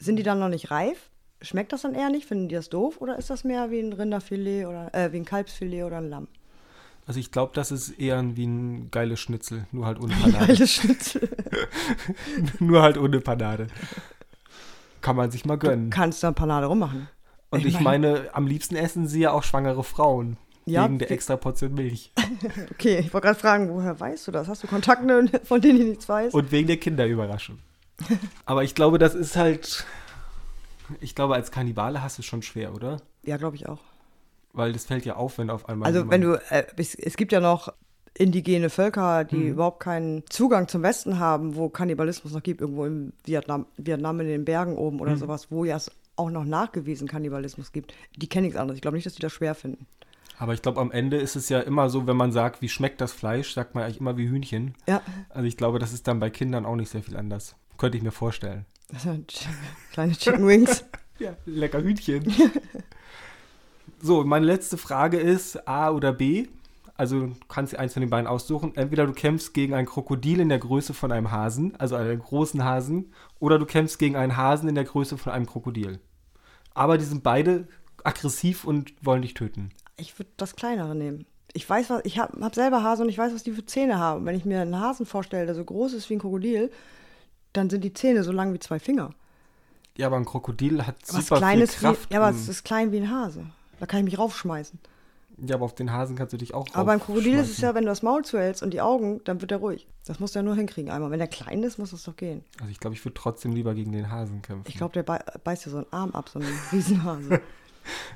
sind 0.00 0.16
die 0.16 0.22
dann 0.22 0.40
noch 0.40 0.48
nicht 0.48 0.70
reif? 0.70 1.10
Schmeckt 1.42 1.72
das 1.72 1.82
dann 1.82 1.94
eher 1.94 2.10
nicht? 2.10 2.26
Finden 2.26 2.48
die 2.48 2.54
das 2.54 2.68
doof? 2.68 3.00
Oder 3.00 3.18
ist 3.18 3.30
das 3.30 3.44
mehr 3.44 3.70
wie 3.70 3.80
ein 3.80 3.92
Rinderfilet 3.92 4.66
oder 4.66 4.92
äh, 4.94 5.12
wie 5.12 5.18
ein 5.18 5.24
Kalbsfilet 5.24 5.84
oder 5.84 5.98
ein 5.98 6.10
Lamm? 6.10 6.28
Also 7.06 7.18
ich 7.18 7.32
glaube, 7.32 7.52
das 7.54 7.70
ist 7.70 7.90
eher 7.98 8.22
wie 8.36 8.46
ein 8.46 8.90
geiles 8.90 9.20
Schnitzel, 9.20 9.66
nur 9.72 9.86
halt 9.86 10.00
ohne 10.00 10.14
Panade. 10.14 10.46
Geiles 10.46 10.72
Schnitzel. 10.74 11.28
nur 12.60 12.82
halt 12.82 12.98
ohne 12.98 13.20
Panade. 13.20 13.68
Kann 15.00 15.16
man 15.16 15.30
sich 15.30 15.44
mal 15.44 15.56
gönnen. 15.56 15.90
Kannst 15.90 16.22
du 16.22 16.26
ein 16.26 16.34
Panade 16.34 16.66
rummachen. 16.66 17.08
Und 17.50 17.64
ich 17.66 17.80
meine, 17.80 18.28
am 18.32 18.46
liebsten 18.46 18.76
essen 18.76 19.08
sie 19.08 19.20
ja 19.20 19.32
auch 19.32 19.42
schwangere 19.42 19.82
Frauen. 19.82 20.36
Ja, 20.66 20.84
wegen 20.84 20.98
der 20.98 21.10
extra 21.10 21.36
Portion 21.36 21.74
Milch. 21.74 22.12
Okay, 22.70 23.00
ich 23.00 23.12
wollte 23.12 23.26
gerade 23.26 23.38
fragen, 23.38 23.68
woher 23.70 23.98
weißt 23.98 24.28
du 24.28 24.32
das? 24.32 24.48
Hast 24.48 24.62
du 24.62 24.66
Kontakte, 24.66 25.40
von 25.44 25.60
denen 25.60 25.80
ich 25.80 25.86
nichts 25.88 26.08
weiß? 26.08 26.32
Und 26.32 26.52
wegen 26.52 26.68
der 26.68 26.76
Kinderüberraschung. 26.76 27.58
Aber 28.46 28.64
ich 28.64 28.74
glaube, 28.74 28.98
das 28.98 29.14
ist 29.14 29.36
halt. 29.36 29.84
Ich 31.00 31.14
glaube, 31.14 31.34
als 31.34 31.50
Kannibale 31.52 32.02
hast 32.02 32.18
du 32.18 32.22
es 32.22 32.26
schon 32.26 32.42
schwer, 32.42 32.74
oder? 32.74 33.00
ja, 33.22 33.36
glaube 33.36 33.54
ich 33.56 33.68
auch. 33.68 33.78
Weil 34.52 34.72
das 34.72 34.86
fällt 34.86 35.04
ja 35.04 35.14
auf, 35.16 35.38
wenn 35.38 35.50
auf 35.50 35.68
einmal. 35.68 35.86
Also 35.86 36.10
wenn 36.10 36.22
du, 36.22 36.34
äh, 36.50 36.64
es, 36.76 36.94
es 36.96 37.16
gibt 37.16 37.30
ja 37.32 37.38
noch 37.40 37.72
indigene 38.14 38.70
Völker, 38.70 39.22
die 39.24 39.36
Mhm. 39.36 39.50
überhaupt 39.52 39.80
keinen 39.80 40.24
Zugang 40.28 40.66
zum 40.66 40.82
Westen 40.82 41.20
haben, 41.20 41.54
wo 41.54 41.68
Kannibalismus 41.68 42.32
noch 42.32 42.42
gibt, 42.42 42.60
irgendwo 42.60 42.84
im 42.86 43.12
Vietnam, 43.24 43.66
Vietnam 43.76 44.18
in 44.20 44.26
den 44.26 44.44
Bergen 44.44 44.76
oben 44.76 44.96
Mhm. 44.96 45.02
oder 45.02 45.16
sowas, 45.16 45.50
wo 45.52 45.64
ja 45.64 45.76
es 45.76 45.92
auch 46.16 46.30
noch 46.30 46.44
nachgewiesen 46.44 47.06
Kannibalismus 47.06 47.70
gibt. 47.70 47.94
Die 48.16 48.28
kenne 48.28 48.48
ich 48.48 48.58
anders. 48.58 48.74
Ich 48.74 48.82
glaube 48.82 48.96
nicht, 48.96 49.06
dass 49.06 49.14
die 49.14 49.22
das 49.22 49.32
schwer 49.32 49.54
finden. 49.54 49.86
Aber 50.38 50.54
ich 50.54 50.62
glaube, 50.62 50.80
am 50.80 50.90
Ende 50.90 51.18
ist 51.18 51.36
es 51.36 51.48
ja 51.50 51.60
immer 51.60 51.88
so, 51.88 52.06
wenn 52.08 52.16
man 52.16 52.32
sagt, 52.32 52.62
wie 52.62 52.68
schmeckt 52.68 53.00
das 53.00 53.12
Fleisch, 53.12 53.52
sagt 53.54 53.74
man 53.76 53.84
eigentlich 53.84 54.00
immer 54.00 54.16
wie 54.16 54.28
Hühnchen. 54.28 54.74
Ja, 54.88 55.02
Also 55.28 55.46
ich 55.46 55.56
glaube, 55.56 55.78
das 55.78 55.92
ist 55.92 56.08
dann 56.08 56.18
bei 56.18 56.30
Kindern 56.30 56.66
auch 56.66 56.76
nicht 56.76 56.90
sehr 56.90 57.02
viel 57.02 57.16
anders. 57.16 57.54
Könnte 57.80 57.96
ich 57.96 58.04
mir 58.04 58.12
vorstellen. 58.12 58.66
das 58.92 59.04
sind 59.04 59.32
kleine 59.92 60.12
Chicken 60.12 60.46
Wings. 60.46 60.84
Ja, 61.18 61.36
lecker 61.44 61.82
Hühnchen. 61.82 62.32
so, 64.00 64.24
meine 64.24 64.46
letzte 64.46 64.78
Frage 64.78 65.18
ist 65.18 65.68
A 65.68 65.90
oder 65.90 66.14
B. 66.14 66.48
Also 66.96 67.20
du 67.20 67.36
kannst 67.46 67.76
eins 67.76 67.92
von 67.92 68.00
den 68.00 68.08
beiden 68.08 68.26
aussuchen. 68.26 68.74
Entweder 68.74 69.06
du 69.06 69.12
kämpfst 69.12 69.52
gegen 69.52 69.74
ein 69.74 69.84
Krokodil 69.84 70.40
in 70.40 70.48
der 70.48 70.58
Größe 70.58 70.94
von 70.94 71.12
einem 71.12 71.30
Hasen, 71.30 71.76
also 71.76 71.96
einen 71.96 72.18
großen 72.18 72.64
Hasen, 72.64 73.12
oder 73.38 73.58
du 73.58 73.66
kämpfst 73.66 73.98
gegen 73.98 74.16
einen 74.16 74.38
Hasen 74.38 74.66
in 74.66 74.74
der 74.74 74.84
Größe 74.84 75.18
von 75.18 75.30
einem 75.30 75.44
Krokodil. 75.44 76.00
Aber 76.72 76.96
die 76.96 77.04
sind 77.04 77.22
beide 77.22 77.68
aggressiv 78.02 78.64
und 78.64 78.94
wollen 79.04 79.20
dich 79.20 79.34
töten. 79.34 79.70
Ich 79.98 80.18
würde 80.18 80.30
das 80.38 80.56
kleinere 80.56 80.94
nehmen. 80.94 81.26
Ich 81.52 81.68
weiß, 81.68 81.90
was, 81.90 82.00
ich 82.04 82.18
habe 82.18 82.42
hab 82.42 82.54
selber 82.54 82.82
Hase 82.82 83.02
und 83.02 83.10
ich 83.10 83.18
weiß, 83.18 83.34
was 83.34 83.42
die 83.42 83.52
für 83.52 83.66
Zähne 83.66 83.98
haben. 83.98 84.24
Wenn 84.24 84.36
ich 84.36 84.46
mir 84.46 84.62
einen 84.62 84.80
Hasen 84.80 85.04
vorstelle, 85.04 85.44
der 85.44 85.54
so 85.54 85.64
groß 85.66 85.92
ist 85.92 86.08
wie 86.08 86.14
ein 86.14 86.20
Krokodil, 86.20 86.70
dann 87.52 87.70
sind 87.70 87.82
die 87.84 87.92
Zähne 87.92 88.22
so 88.24 88.32
lang 88.32 88.52
wie 88.54 88.58
zwei 88.58 88.78
Finger. 88.78 89.10
Ja, 89.96 90.06
aber 90.06 90.16
ein 90.16 90.24
Krokodil 90.24 90.86
hat 90.86 90.96
Was 91.08 91.08
super 91.08 91.36
viel 91.36 91.36
Kleines 91.38 91.72
Kraft. 91.76 92.10
wie, 92.10 92.14
ja, 92.14 92.20
aber 92.20 92.34
es 92.34 92.48
ist 92.48 92.64
klein 92.64 92.92
wie 92.92 92.98
ein 92.98 93.10
Hase. 93.10 93.44
Da 93.80 93.86
kann 93.86 94.00
ich 94.00 94.04
mich 94.04 94.18
raufschmeißen. 94.18 94.78
ja, 95.38 95.56
aber 95.56 95.64
auf 95.64 95.74
den 95.74 95.92
Hasen 95.92 96.16
kannst 96.16 96.32
du 96.32 96.36
dich 96.36 96.54
auch 96.54 96.66
Aber 96.72 96.84
beim 96.86 97.00
Krokodil 97.00 97.34
ist 97.34 97.50
es 97.50 97.58
ja, 97.58 97.74
wenn 97.74 97.84
du 97.84 97.88
das 97.90 98.02
Maul 98.02 98.24
zuhältst 98.24 98.62
und 98.62 98.72
die 98.72 98.80
Augen, 98.80 99.20
dann 99.24 99.40
wird 99.40 99.50
er 99.52 99.58
ruhig. 99.58 99.86
Das 100.06 100.20
muss 100.20 100.34
er 100.36 100.42
nur 100.42 100.54
hinkriegen 100.54 100.90
einmal. 100.90 101.10
Wenn 101.10 101.20
er 101.20 101.26
klein 101.26 101.62
ist, 101.62 101.78
muss 101.78 101.90
das 101.90 102.04
doch 102.04 102.16
gehen. 102.16 102.44
Also 102.60 102.70
ich 102.70 102.78
glaube, 102.80 102.94
ich 102.94 103.04
würde 103.04 103.14
trotzdem 103.14 103.52
lieber 103.52 103.74
gegen 103.74 103.92
den 103.92 104.10
Hasen 104.10 104.42
kämpfen. 104.42 104.68
Ich 104.68 104.76
glaube, 104.76 104.92
der 104.94 105.02
bei, 105.02 105.18
beißt 105.44 105.66
dir 105.66 105.70
so 105.70 105.78
einen 105.78 105.86
Arm 105.90 106.12
ab, 106.12 106.28
so 106.28 106.38
einen 106.38 106.48
Riesenhase. 106.72 107.40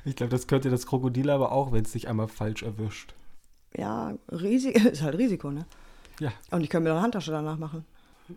Ich 0.05 0.15
glaube, 0.15 0.29
das 0.31 0.47
könnte 0.47 0.69
das 0.69 0.85
Krokodil 0.87 1.29
aber 1.29 1.51
auch, 1.51 1.71
wenn 1.71 1.83
es 1.83 1.91
dich 1.91 2.07
einmal 2.07 2.27
falsch 2.27 2.63
erwischt. 2.63 3.13
ja, 3.75 4.13
Risiko, 4.31 4.79
ist 4.89 5.01
halt 5.01 5.17
Risiko, 5.17 5.51
ne? 5.51 5.65
Ja. 6.19 6.31
Und 6.51 6.61
ich 6.61 6.69
könnte 6.69 6.83
mir 6.83 6.89
noch 6.89 6.97
eine 6.97 7.03
Handtasche 7.03 7.31
danach 7.31 7.57
machen. 7.57 7.85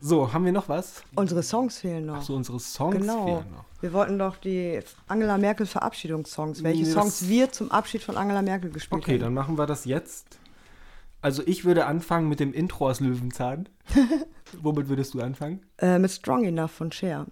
So, 0.01 0.33
haben 0.33 0.45
wir 0.45 0.53
noch 0.53 0.69
was? 0.69 1.03
Unsere 1.15 1.43
Songs 1.43 1.79
fehlen 1.79 2.07
noch. 2.07 2.17
Ach 2.19 2.23
so, 2.23 2.35
unsere 2.35 2.61
Songs 2.61 2.97
genau. 2.97 3.25
fehlen 3.25 3.51
noch. 3.53 3.65
Wir 3.81 3.93
wollten 3.93 4.19
doch 4.19 4.37
die 4.37 4.81
Angela 5.07 5.39
Merkel 5.39 5.67
Verabschiedungssongs. 5.67 6.63
Welche 6.63 6.85
das- 6.85 6.93
Songs 6.93 7.29
wir 7.29 7.51
zum 7.53 7.71
Abschied 7.71 8.03
von 8.03 8.17
Angela 8.17 8.43
Merkel 8.43 8.71
gespielt 8.71 9.01
Okay, 9.03 9.15
haben. 9.15 9.21
dann 9.21 9.35
machen 9.35 9.57
wir 9.57 9.67
das 9.67 9.85
jetzt. 9.85 10.39
Also 11.23 11.43
ich 11.47 11.65
würde 11.65 11.87
anfangen 11.87 12.29
mit 12.29 12.39
dem 12.39 12.53
Intro 12.53 12.89
aus 12.89 13.01
Löwenzahn. 13.01 13.69
Womit 14.61 14.89
würdest 14.89 15.15
du 15.15 15.21
anfangen? 15.21 15.63
Äh, 15.79 15.99
mit 15.99 16.11
Strong 16.11 16.45
Enough 16.45 16.71
von 16.71 16.93
Cher. 16.93 17.27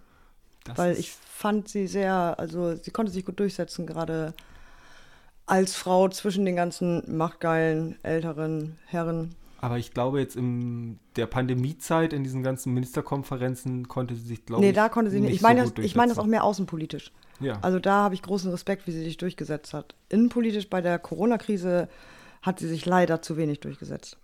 Das 0.65 0.79
weil 0.79 0.99
ich 0.99 1.13
fand 1.13 1.69
sie 1.69 1.87
sehr, 1.87 2.35
also 2.39 2.75
sie 2.75 2.91
konnte 2.91 3.13
sich 3.13 3.25
gut 3.25 3.39
durchsetzen, 3.39 3.87
gerade 3.87 4.35
als 5.47 5.77
Frau 5.77 6.09
zwischen 6.09 6.45
den 6.45 6.57
ganzen 6.57 7.17
machtgeilen 7.17 7.99
älteren 8.03 8.79
Herren. 8.87 9.35
Aber 9.67 9.79
ich 9.79 9.91
glaube 9.91 10.21
jetzt 10.21 10.37
in 10.37 11.01
der 11.17 11.27
Pandemiezeit, 11.27 12.13
in 12.13 12.23
diesen 12.23 12.45
ganzen 12.45 12.73
Ministerkonferenzen, 12.73 13.89
konnte 13.89 14.15
sie 14.15 14.23
sich, 14.23 14.47
glaube 14.47 14.63
Nee, 14.63 14.69
ich, 14.69 14.77
da 14.77 14.89
konnte 14.89 15.11
sie 15.11 15.19
nicht. 15.19 15.35
Ich 15.35 15.41
so 15.41 15.47
meine, 15.49 15.65
gut 15.65 15.79
das, 15.79 15.85
ich 15.85 15.97
meine 15.97 16.11
das 16.11 16.21
auch 16.21 16.27
mehr 16.27 16.45
außenpolitisch. 16.45 17.11
Ja. 17.41 17.59
Also 17.63 17.81
da 17.81 18.05
habe 18.05 18.15
ich 18.15 18.23
großen 18.23 18.49
Respekt, 18.53 18.87
wie 18.87 18.93
sie 18.93 19.03
sich 19.03 19.17
durchgesetzt 19.17 19.75
hat. 19.75 19.97
Innenpolitisch 20.09 20.71
bei 20.71 20.81
der 20.81 21.01
Corona-Krise 21.01 21.89
hat 22.43 22.61
sie 22.61 22.69
sich 22.69 22.87
leider 22.87 23.23
zu 23.23 23.37
wenig 23.37 23.59
durchgesetzt. 23.59 24.19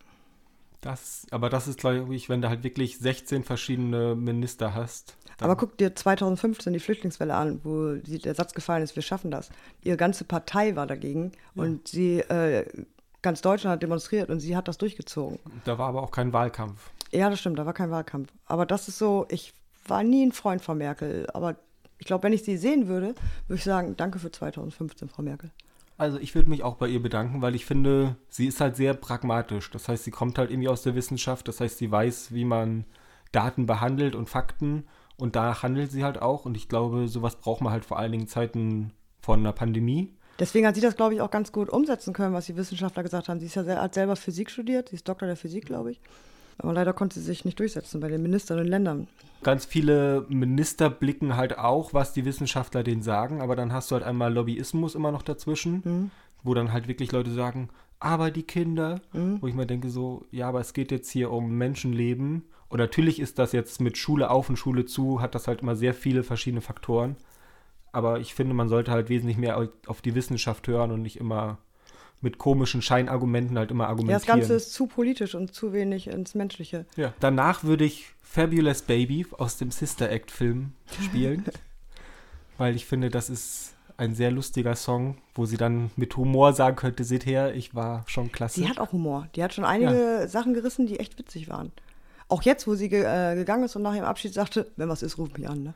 Das, 0.81 1.26
aber 1.33 1.50
das 1.50 1.66
ist, 1.66 1.81
glaube 1.81 2.14
ich, 2.14 2.28
wenn 2.28 2.40
du 2.40 2.48
halt 2.48 2.62
wirklich 2.62 2.98
16 2.98 3.42
verschiedene 3.42 4.14
Minister 4.14 4.76
hast. 4.76 5.16
Aber 5.40 5.57
guck 5.57 5.76
dir 5.76 5.96
2015 5.96 6.72
die 6.72 6.78
Flüchtlingswelle 6.78 7.35
an, 7.35 7.59
wo 7.64 7.94
der 7.96 8.37
Satz 8.37 8.55
gefallen 8.55 8.85
ist, 8.85 8.94
wir 8.94 9.02
schaffen 9.02 9.33
das. 9.33 9.50
Ihre 9.83 9.96
ganze 9.96 10.22
Partei 10.22 10.76
war 10.76 10.87
dagegen 10.87 11.33
und 11.57 11.88
sie, 11.88 12.20
äh, 12.20 12.64
ganz 13.23 13.41
Deutschland 13.41 13.75
hat 13.75 13.83
demonstriert 13.83 14.31
und 14.31 14.41
sie 14.41 14.57
hat 14.57 14.69
das 14.69 14.79
durchgezogen. 14.79 15.39
Da 15.65 15.79
war 15.79 15.89
aber 15.89 16.03
auch 16.03 16.11
kein 16.11 16.33
Wahlkampf. 16.33 16.91
Ja, 17.11 17.31
das 17.31 17.41
stimmt, 17.41 17.59
da 17.59 17.67
war 17.67 17.73
kein 17.73 17.91
Wahlkampf. 17.91 18.33
Aber 18.47 18.67
das 18.67 18.89
ist 18.89 18.99
so, 18.99 19.27
ich 19.29 19.53
war 19.87 20.03
nie 20.03 20.27
ein 20.27 20.33
Freund 20.33 20.63
von 20.63 20.79
Merkel, 20.79 21.29
aber 21.33 21.57
ich 21.99 22.07
glaube, 22.07 22.25
wenn 22.25 22.33
ich 22.33 22.43
sie 22.43 22.57
sehen 22.57 22.89
würde, 22.89 23.15
würde 23.47 23.59
ich 23.59 23.65
sagen, 23.65 23.97
danke 23.97 24.19
für 24.19 24.31
2015, 24.31 25.09
Frau 25.09 25.23
Merkel. 25.23 25.51
Also 25.99 26.19
ich 26.19 26.35
würde 26.35 26.51
mich 26.51 26.65
auch 26.65 26.75
bei 26.75 26.89
ihr 26.89 27.01
bedanken, 27.01 27.43
weil 27.43 27.55
ich 27.55 27.65
finde, 27.65 28.17
sie 28.29 28.49
ist 28.49 28.61
halt 28.61 28.75
sehr 28.75 28.95
pragmatisch. 28.95 29.71
Das 29.71 29.89
heißt, 29.89 30.03
sie 30.03 30.11
kommt 30.11 30.37
halt 30.37 30.51
irgendwie 30.51 30.69
aus 30.69 30.83
der 30.83 30.97
Wissenschaft. 30.97 31.47
Das 31.47 31.61
heißt, 31.61 31.79
sie 31.79 31.93
weiß, 31.93 32.35
wie 32.35 32.45
man 32.45 32.87
Daten 33.31 33.67
behandelt 33.67 34.17
und 34.17 34.29
Fakten. 34.29 34.89
Und 35.17 35.37
danach 35.37 35.63
handelt 35.63 35.93
sie 35.93 36.03
halt 36.03 36.21
auch. 36.21 36.45
Und 36.45 36.57
ich 36.57 36.69
glaube, 36.69 37.07
sowas 37.07 37.37
braucht 37.37 37.61
man 37.61 37.73
halt 37.73 37.85
vor 37.85 38.01
allen 38.01 38.11
Dingen 38.11 38.27
Zeiten 38.27 38.93
von 39.21 39.39
einer 39.39 39.53
Pandemie. 39.53 40.13
Deswegen 40.38 40.66
hat 40.66 40.75
sie 40.75 40.81
das, 40.81 40.97
glaube 40.97 41.14
ich, 41.14 41.21
auch 41.21 41.31
ganz 41.31 41.53
gut 41.53 41.68
umsetzen 41.68 42.12
können, 42.12 42.35
was 42.35 42.47
die 42.47 42.57
Wissenschaftler 42.57 43.03
gesagt 43.03 43.29
haben. 43.29 43.38
Sie 43.40 43.47
ist 43.47 43.55
ja 43.55 43.64
hat 43.64 43.95
selber 43.95 44.16
Physik 44.16 44.51
studiert, 44.51 44.88
sie 44.88 44.97
ist 44.97 45.09
Doktor 45.09 45.27
der 45.27 45.37
Physik, 45.37 45.66
glaube 45.66 45.92
ich. 45.92 46.01
Aber 46.59 46.73
leider 46.73 46.92
konnte 46.92 47.18
sie 47.18 47.25
sich 47.25 47.45
nicht 47.45 47.59
durchsetzen 47.59 48.01
bei 48.01 48.09
den 48.09 48.23
Ministern 48.23 48.59
und 48.59 48.66
Ländern. 48.66 49.09
Ganz 49.42 49.64
viele 49.64 50.27
Minister 50.29 50.90
blicken 50.90 51.37
halt 51.37 51.59
auch, 51.59 51.92
was 51.95 52.12
die 52.12 52.25
Wissenschaftler 52.25 52.83
denen 52.83 53.03
sagen, 53.03 53.40
aber 53.40 53.57
dann 53.57 53.73
hast 53.73 53.90
du 53.90 53.95
halt 53.95 54.05
einmal 54.05 54.33
Lobbyismus 54.33 54.95
immer 54.95 55.12
noch 55.12 55.23
dazwischen, 55.23 55.83
Mhm. 55.85 56.11
wo 56.42 56.55
dann 56.55 56.73
halt 56.73 56.88
wirklich 56.88 57.11
Leute 57.12 57.31
sagen, 57.31 57.68
aber 58.01 58.31
die 58.31 58.42
Kinder, 58.42 59.01
Mhm. 59.12 59.38
wo 59.40 59.47
ich 59.47 59.55
mir 59.55 59.66
denke 59.66 59.88
so, 59.90 60.25
ja, 60.31 60.49
aber 60.49 60.61
es 60.61 60.73
geht 60.75 60.90
jetzt 60.92 61.11
hier 61.11 61.31
um 61.31 61.51
Menschenleben 61.57 62.45
und 62.68 62.79
natürlich 62.79 63.18
ist 63.21 63.38
das 63.38 63.53
jetzt 63.53 63.81
mit 63.81 63.97
Schule 63.97 64.31
auf 64.31 64.49
und 64.49 64.57
Schule 64.57 64.85
zu, 64.85 65.21
hat 65.21 65.35
das 65.35 65.49
halt 65.49 65.62
immer 65.62 65.75
sehr 65.75 65.95
viele 65.95 66.23
verschiedene 66.23 66.61
Faktoren, 66.61 67.16
aber 67.92 68.20
ich 68.20 68.35
finde, 68.35 68.55
man 68.55 68.68
sollte 68.68 68.90
halt 68.90 69.09
wesentlich 69.09 69.37
mehr 69.38 69.59
au- 69.59 69.68
auf 69.87 70.00
die 70.02 70.14
Wissenschaft 70.14 70.66
hören 70.68 70.90
und 70.90 71.02
nicht 71.02 71.18
immer 71.20 71.59
mit 72.20 72.38
komischen 72.38 72.83
Scheinargumenten 72.83 73.59
halt 73.59 73.70
immer 73.70 73.85
Ja, 73.85 73.88
argumentieren. 73.90 74.20
das 74.20 74.26
Ganze 74.26 74.55
ist 74.55 74.72
zu 74.72 74.87
politisch 74.87 75.35
und 75.35 75.52
zu 75.55 75.72
wenig 75.72 76.07
ins 76.09 76.35
Menschliche. 76.35 76.87
Ja. 76.96 77.12
Danach 77.20 77.64
würde 77.64 77.85
ich 77.85 78.07
Fabulous 78.22 78.83
Baby 78.83 79.26
aus 79.38 79.57
dem 79.59 79.70
Sister 79.70 80.09
Act 80.11 80.31
Film 80.31 80.72
spielen, 81.02 81.44
weil 82.59 82.76
ich 82.76 82.87
finde, 82.87 83.11
das 83.11 83.28
ist 83.28 83.74
ein 83.96 84.14
sehr 84.14 84.31
lustiger 84.31 84.74
Song, 84.74 85.18
wo 85.35 85.46
sie 85.46 85.57
dann 85.57 85.90
mit 85.96 86.16
Humor 86.16 86.52
sagen 86.55 86.76
könnte, 86.76 87.05
seht 87.05 87.26
her, 87.26 87.55
ich 87.55 87.74
war 87.74 88.05
schon 88.07 88.33
klasse. 88.33 88.61
Sie 88.61 88.68
hat 88.68 88.78
auch 88.78 88.92
Humor. 88.92 89.28
Die 89.35 89.42
hat 89.44 89.52
schon 89.52 89.64
einige 89.64 90.26
Sachen 90.28 90.55
gerissen, 90.55 90.87
die 90.87 90.98
echt 90.98 91.18
witzig 91.18 91.48
waren. 91.50 91.72
Auch 92.28 92.42
jetzt, 92.42 92.66
wo 92.66 92.74
sie 92.74 92.88
ge 92.88 93.02
äh, 93.05 93.35
gegangen 93.35 93.64
ist 93.64 93.76
und 93.76 93.83
nach 93.83 93.94
ihrem 93.94 94.07
Abschied 94.07 94.33
sagte, 94.33 94.70
wenn 94.76 94.88
was 94.88 95.02
ist, 95.02 95.18
ruf 95.18 95.28
mich 95.37 95.48
an. 95.48 95.62
Ne? 95.62 95.74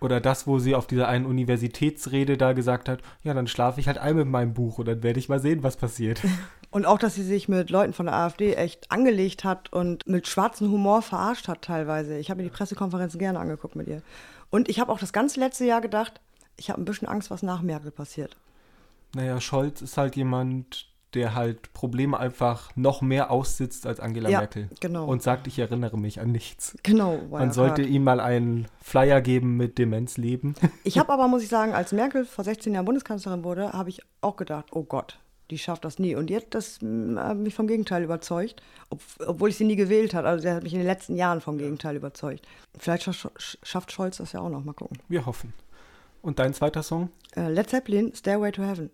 Oder 0.00 0.20
das, 0.20 0.46
wo 0.46 0.58
sie 0.58 0.74
auf 0.74 0.86
dieser 0.86 1.08
einen 1.08 1.26
Universitätsrede 1.26 2.36
da 2.36 2.52
gesagt 2.52 2.88
hat, 2.88 3.00
ja, 3.22 3.34
dann 3.34 3.46
schlafe 3.46 3.80
ich 3.80 3.86
halt 3.86 3.98
ein 3.98 4.16
mit 4.16 4.28
meinem 4.28 4.54
Buch 4.54 4.78
und 4.78 4.86
dann 4.86 5.02
werde 5.02 5.18
ich 5.18 5.28
mal 5.28 5.40
sehen, 5.40 5.62
was 5.62 5.76
passiert. 5.76 6.20
Und 6.70 6.86
auch, 6.86 6.98
dass 6.98 7.14
sie 7.14 7.22
sich 7.22 7.48
mit 7.48 7.70
Leuten 7.70 7.92
von 7.92 8.06
der 8.06 8.16
AfD 8.16 8.54
echt 8.54 8.90
angelegt 8.90 9.44
hat 9.44 9.72
und 9.72 10.08
mit 10.08 10.26
schwarzem 10.26 10.72
Humor 10.72 11.02
verarscht 11.02 11.46
hat 11.46 11.62
teilweise. 11.62 12.18
Ich 12.18 12.30
habe 12.30 12.42
mir 12.42 12.48
die 12.48 12.52
Pressekonferenzen 12.52 13.20
gerne 13.20 13.38
angeguckt 13.38 13.76
mit 13.76 13.86
ihr. 13.86 14.02
Und 14.50 14.68
ich 14.68 14.80
habe 14.80 14.90
auch 14.90 14.98
das 14.98 15.12
ganze 15.12 15.38
letzte 15.38 15.64
Jahr 15.64 15.80
gedacht, 15.80 16.20
ich 16.56 16.70
habe 16.70 16.82
ein 16.82 16.84
bisschen 16.84 17.06
Angst, 17.06 17.30
was 17.30 17.44
nach 17.44 17.62
Merkel 17.62 17.92
passiert. 17.92 18.36
Naja, 19.14 19.40
Scholz 19.40 19.82
ist 19.82 19.96
halt 19.96 20.16
jemand, 20.16 20.88
der 21.14 21.34
halt 21.34 21.72
Probleme 21.72 22.18
einfach 22.18 22.70
noch 22.76 23.00
mehr 23.02 23.30
aussitzt 23.30 23.86
als 23.86 24.00
Angela 24.00 24.28
Ja, 24.28 24.38
Merkel. 24.40 24.68
genau. 24.80 25.06
Und 25.06 25.22
sagt, 25.22 25.46
ich 25.46 25.58
erinnere 25.58 25.98
mich 25.98 26.20
an 26.20 26.32
nichts. 26.32 26.76
Genau. 26.82 27.18
Man 27.30 27.52
sollte 27.52 27.82
ihm 27.82 28.04
mal 28.04 28.20
einen 28.20 28.66
Flyer 28.82 29.20
geben 29.20 29.56
mit 29.56 29.78
Demenzleben. 29.78 30.54
Ich 30.84 30.98
habe 30.98 31.12
aber, 31.12 31.28
muss 31.28 31.42
ich 31.42 31.48
sagen, 31.48 31.72
als 31.72 31.92
Merkel 31.92 32.24
vor 32.24 32.44
16 32.44 32.74
Jahren 32.74 32.84
Bundeskanzlerin 32.84 33.44
wurde, 33.44 33.72
habe 33.72 33.88
ich 33.88 34.00
auch 34.20 34.36
gedacht, 34.36 34.66
oh 34.72 34.82
Gott, 34.82 35.18
die 35.50 35.58
schafft 35.58 35.84
das 35.84 35.98
nie. 35.98 36.14
Und 36.14 36.30
jetzt 36.30 36.54
das 36.54 36.78
mm, 36.80 37.18
hat 37.18 37.36
mich 37.36 37.54
vom 37.54 37.66
Gegenteil 37.66 38.02
überzeugt, 38.02 38.62
ob, 38.90 39.00
obwohl 39.26 39.50
ich 39.50 39.56
sie 39.56 39.64
nie 39.64 39.76
gewählt 39.76 40.14
hat. 40.14 40.24
Also 40.24 40.42
sie 40.42 40.50
hat 40.50 40.62
mich 40.62 40.72
in 40.72 40.80
den 40.80 40.86
letzten 40.86 41.16
Jahren 41.16 41.40
vom 41.40 41.58
Gegenteil 41.58 41.96
überzeugt. 41.96 42.46
Vielleicht 42.78 43.04
scha 43.04 43.30
schafft 43.62 43.92
Scholz 43.92 44.16
das 44.18 44.32
ja 44.32 44.40
auch 44.40 44.48
noch. 44.48 44.64
Mal 44.64 44.72
gucken. 44.72 44.98
Wir 45.08 45.26
hoffen. 45.26 45.52
Und 46.22 46.38
dein 46.38 46.54
zweiter 46.54 46.82
Song? 46.82 47.10
Äh, 47.36 47.50
Led 47.50 47.68
Zeppelin, 47.68 48.14
Stairway 48.14 48.50
to 48.50 48.62
Heaven. 48.62 48.90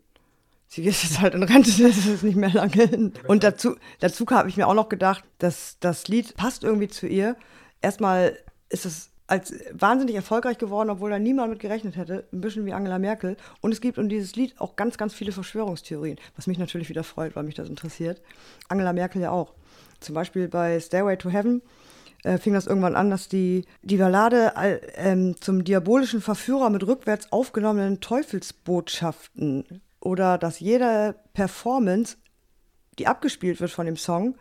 Sie 0.73 0.85
ist 0.85 1.03
jetzt 1.03 1.21
halt 1.21 1.35
in 1.35 1.43
Rente, 1.43 1.71
das 1.83 2.07
ist 2.07 2.23
nicht 2.23 2.37
mehr 2.37 2.53
lange 2.53 2.73
hin. 2.87 3.13
Und 3.27 3.43
dazu, 3.43 3.75
dazu 3.99 4.25
habe 4.31 4.49
ich 4.49 4.57
mir 4.57 4.69
auch 4.69 4.75
noch 4.75 4.89
gedacht, 4.89 5.25
dass 5.39 5.77
das 5.81 6.07
Lied 6.07 6.37
passt 6.37 6.63
irgendwie 6.63 6.87
zu 6.87 7.09
ihr. 7.09 7.37
Erstmal 7.83 8.39
ist 8.69 8.87
es 8.87 9.11
als 9.27 9.53
wahnsinnig 9.73 10.15
erfolgreich 10.15 10.59
geworden, 10.59 10.91
obwohl 10.91 11.11
da 11.11 11.19
niemand 11.19 11.51
mit 11.51 11.59
gerechnet 11.61 11.97
hätte. 11.97 12.25
Ein 12.33 12.41
bisschen 12.41 12.67
wie 12.67 12.73
Angela 12.73 13.01
Merkel. 13.01 13.37
Und 13.61 13.73
es 13.73 13.81
gibt 13.81 13.99
um 13.99 14.09
dieses 14.09 14.37
Lied 14.37 14.55
auch 14.61 14.77
ganz, 14.77 14.97
ganz 14.97 15.13
viele 15.13 15.33
Verschwörungstheorien, 15.33 16.19
was 16.37 16.47
mich 16.47 16.59
natürlich 16.59 16.89
wieder 16.89 17.05
freut, 17.05 17.35
weil 17.35 17.45
mich 17.45 17.55
das 17.57 17.69
interessiert. 17.69 18.23
Angela 18.69 18.93
Merkel 18.93 19.23
ja 19.23 19.31
auch. 19.33 19.55
Zum 19.99 20.15
Beispiel 20.15 20.47
bei 20.49 20.79
Stairway 20.79 21.17
to 21.17 21.31
Heaven 21.31 21.63
äh, 22.23 22.39
fing 22.39 22.55
das 22.55 22.67
irgendwann 22.69 22.95
an, 22.95 23.11
dass 23.11 23.29
die, 23.29 23.65
die 23.83 23.97
Ballade 23.97 24.57
all- 24.57 24.81
ähm, 24.95 25.35
zum 25.41 25.65
diabolischen 25.65 26.21
Verführer 26.21 26.71
mit 26.71 26.87
rückwärts 26.87 27.33
aufgenommenen 27.33 28.01
Teufelsbotschaften 28.01 29.81
oder 30.01 30.39
dass 30.39 30.61
jede 30.61 31.15
Performance, 31.35 32.17
die 32.99 33.07
abgespielt 33.07 33.61
wird 33.61 33.71
von 33.71 33.87
dem 33.87 33.97
Song, 33.97 34.37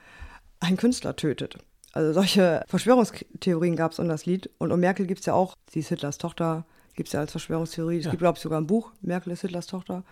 einen 0.59 0.77
Künstler 0.77 1.15
tötet. 1.15 1.57
Also 1.91 2.13
solche 2.13 2.63
Verschwörungstheorien 2.67 3.75
gab 3.75 3.91
es 3.93 3.99
um 3.99 4.07
das 4.07 4.25
Lied. 4.25 4.49
Und 4.57 4.71
um 4.71 4.79
Merkel 4.79 5.05
gibt 5.07 5.21
es 5.21 5.25
ja 5.25 5.33
auch, 5.33 5.55
sie 5.71 5.79
ist 5.79 5.89
Hitlers 5.89 6.17
Tochter, 6.17 6.65
gibt 6.95 7.07
es 7.07 7.13
ja 7.13 7.19
als 7.21 7.31
Verschwörungstheorie. 7.31 7.97
Es 7.99 8.05
Ja. 8.05 8.11
gibt, 8.11 8.21
glaube 8.21 8.37
ich, 8.37 8.41
sogar 8.43 8.59
ein 8.59 8.67
Buch, 8.67 8.91
Merkel 9.01 9.31
ist 9.33 9.41
Hitlers 9.41 9.67
Tochter. 9.67 10.03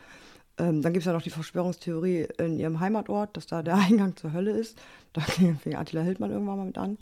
Ähm, 0.60 0.81
dann 0.81 0.91
gibt 0.93 1.01
es 1.01 1.05
ja 1.05 1.13
noch 1.13 1.21
die 1.21 1.29
Verschwörungstheorie 1.29 2.27
in 2.39 2.57
ihrem 2.60 2.79
Heimatort, 2.79 3.38
dass 3.38 3.45
da 3.45 3.62
der 3.62 3.75
Eingang 3.89 4.15
zur 4.15 4.33
Hölle 4.33 4.51
ist. 4.51 4.77
Da 5.13 5.21
fing 5.62 5.75
Attila 5.75 6.01
Hildmann 6.01 6.31
irgendwann 6.31 6.57
mal 6.57 6.65
mit 6.65 6.77
an. 6.77 6.97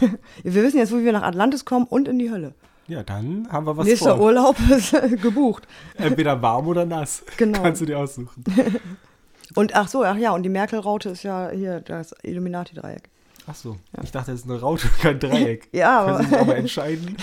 wir 0.42 0.62
wissen 0.62 0.78
jetzt, 0.78 0.92
wo 0.92 0.98
wir 0.98 1.12
nach 1.12 1.22
Atlantis 1.22 1.64
kommen 1.64 1.86
und 1.86 2.06
in 2.06 2.18
die 2.18 2.30
Hölle. 2.30 2.54
Ja, 2.90 3.02
dann 3.04 3.46
haben 3.50 3.66
wir 3.66 3.76
was 3.76 3.86
Nächster 3.86 4.16
vor. 4.16 4.24
Urlaub 4.26 4.56
ist 4.68 4.90
gebucht. 5.22 5.66
Entweder 5.96 6.40
warm 6.42 6.66
oder 6.66 6.84
nass. 6.84 7.22
Genau. 7.36 7.62
Kannst 7.62 7.80
du 7.80 7.86
dir 7.86 7.98
aussuchen. 7.98 8.42
Und 9.54 9.74
ach 9.74 9.88
so, 9.88 10.04
ach 10.04 10.16
ja, 10.16 10.30
und 10.32 10.44
die 10.44 10.48
Merkel-Raute 10.48 11.08
ist 11.10 11.24
ja 11.24 11.50
hier 11.50 11.80
das 11.80 12.14
Illuminati-Dreieck. 12.22 13.10
Ach 13.48 13.54
so. 13.56 13.76
Ich 14.02 14.12
dachte, 14.12 14.30
das 14.30 14.40
ist 14.42 14.48
eine 14.50 14.60
Raute, 14.60 14.86
kein 15.00 15.18
Dreieck. 15.18 15.68
Ja, 15.72 16.04
Können 16.04 16.14
aber- 16.14 16.22
Sie 16.22 16.28
sich 16.28 16.38
auch 16.38 16.46
mal 16.46 16.56
entscheiden? 16.56 17.16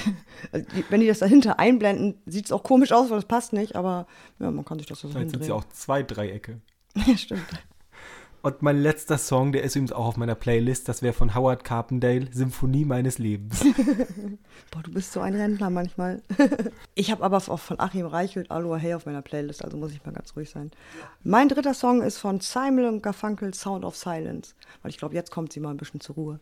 Also 0.51 0.65
wenn 0.89 0.99
die 0.99 1.07
das 1.07 1.19
dahinter 1.19 1.57
einblenden, 1.59 2.15
sieht 2.25 2.45
es 2.45 2.51
auch 2.51 2.63
komisch 2.63 2.91
aus, 2.91 3.09
weil 3.09 3.17
das 3.17 3.25
passt 3.27 3.53
nicht, 3.53 3.75
aber 3.77 4.07
ja, 4.39 4.51
man 4.51 4.65
kann 4.65 4.77
sich 4.77 4.87
das 4.87 4.99
so 4.99 5.07
Vielleicht 5.07 5.29
sind 5.29 5.41
es 5.41 5.47
ja 5.47 5.53
auch 5.53 5.63
zwei 5.69 6.03
Dreiecke. 6.03 6.59
Ja, 6.95 7.15
stimmt. 7.17 7.43
Und 8.47 8.61
mein 8.61 8.77
letzter 8.77 9.17
Song, 9.17 9.51
der 9.51 9.63
ist 9.63 9.75
übrigens 9.75 9.91
auch 9.91 10.05
auf 10.05 10.15
meiner 10.15 10.33
Playlist, 10.33 10.87
das 10.87 11.01
wäre 11.01 11.11
von 11.11 11.35
Howard 11.35 11.65
Carpendale, 11.65 12.29
Symphonie 12.31 12.85
meines 12.85 13.17
Lebens. 13.17 13.59
Boah, 14.71 14.81
du 14.83 14.93
bist 14.93 15.11
so 15.11 15.19
ein 15.19 15.35
Rentner 15.35 15.69
manchmal. 15.69 16.21
ich 16.95 17.11
habe 17.11 17.25
aber 17.25 17.35
auch 17.35 17.59
von 17.59 17.77
Achim 17.77 18.05
Reichelt 18.05 18.49
Aloha 18.49 18.77
Hey 18.77 18.93
auf 18.93 19.05
meiner 19.05 19.21
Playlist, 19.21 19.65
also 19.65 19.75
muss 19.75 19.91
ich 19.91 20.05
mal 20.05 20.13
ganz 20.13 20.33
ruhig 20.33 20.49
sein. 20.49 20.71
Mein 21.25 21.49
dritter 21.49 21.73
Song 21.73 22.01
ist 22.01 22.19
von 22.19 22.39
Simon 22.39 22.85
und 22.85 23.03
Garfunkel 23.03 23.53
Sound 23.53 23.83
of 23.83 23.97
Silence, 23.97 24.55
weil 24.81 24.91
ich 24.91 24.97
glaube, 24.97 25.13
jetzt 25.13 25.29
kommt 25.29 25.51
sie 25.51 25.59
mal 25.59 25.71
ein 25.71 25.77
bisschen 25.77 25.99
zur 25.99 26.15
Ruhe. 26.15 26.39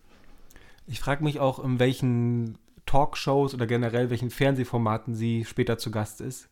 Ich 0.85 0.99
frage 0.99 1.23
mich 1.23 1.39
auch, 1.39 1.57
in 1.57 1.79
welchen 1.79 2.59
Talkshows 2.85 3.55
oder 3.55 3.65
generell 3.65 4.11
welchen 4.11 4.29
Fernsehformaten 4.29 5.15
sie 5.15 5.43
später 5.43 5.79
zu 5.79 5.89
Gast 5.89 6.21
ist. 6.21 6.49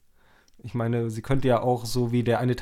Ich 0.63 0.73
meine, 0.73 1.11
sie 1.11 1.21
könnte 1.21 1.47
ja 1.47 1.61
auch 1.61 1.85
so 1.85 2.11
wie 2.11 2.23
der 2.23 2.39
eine 2.39 2.55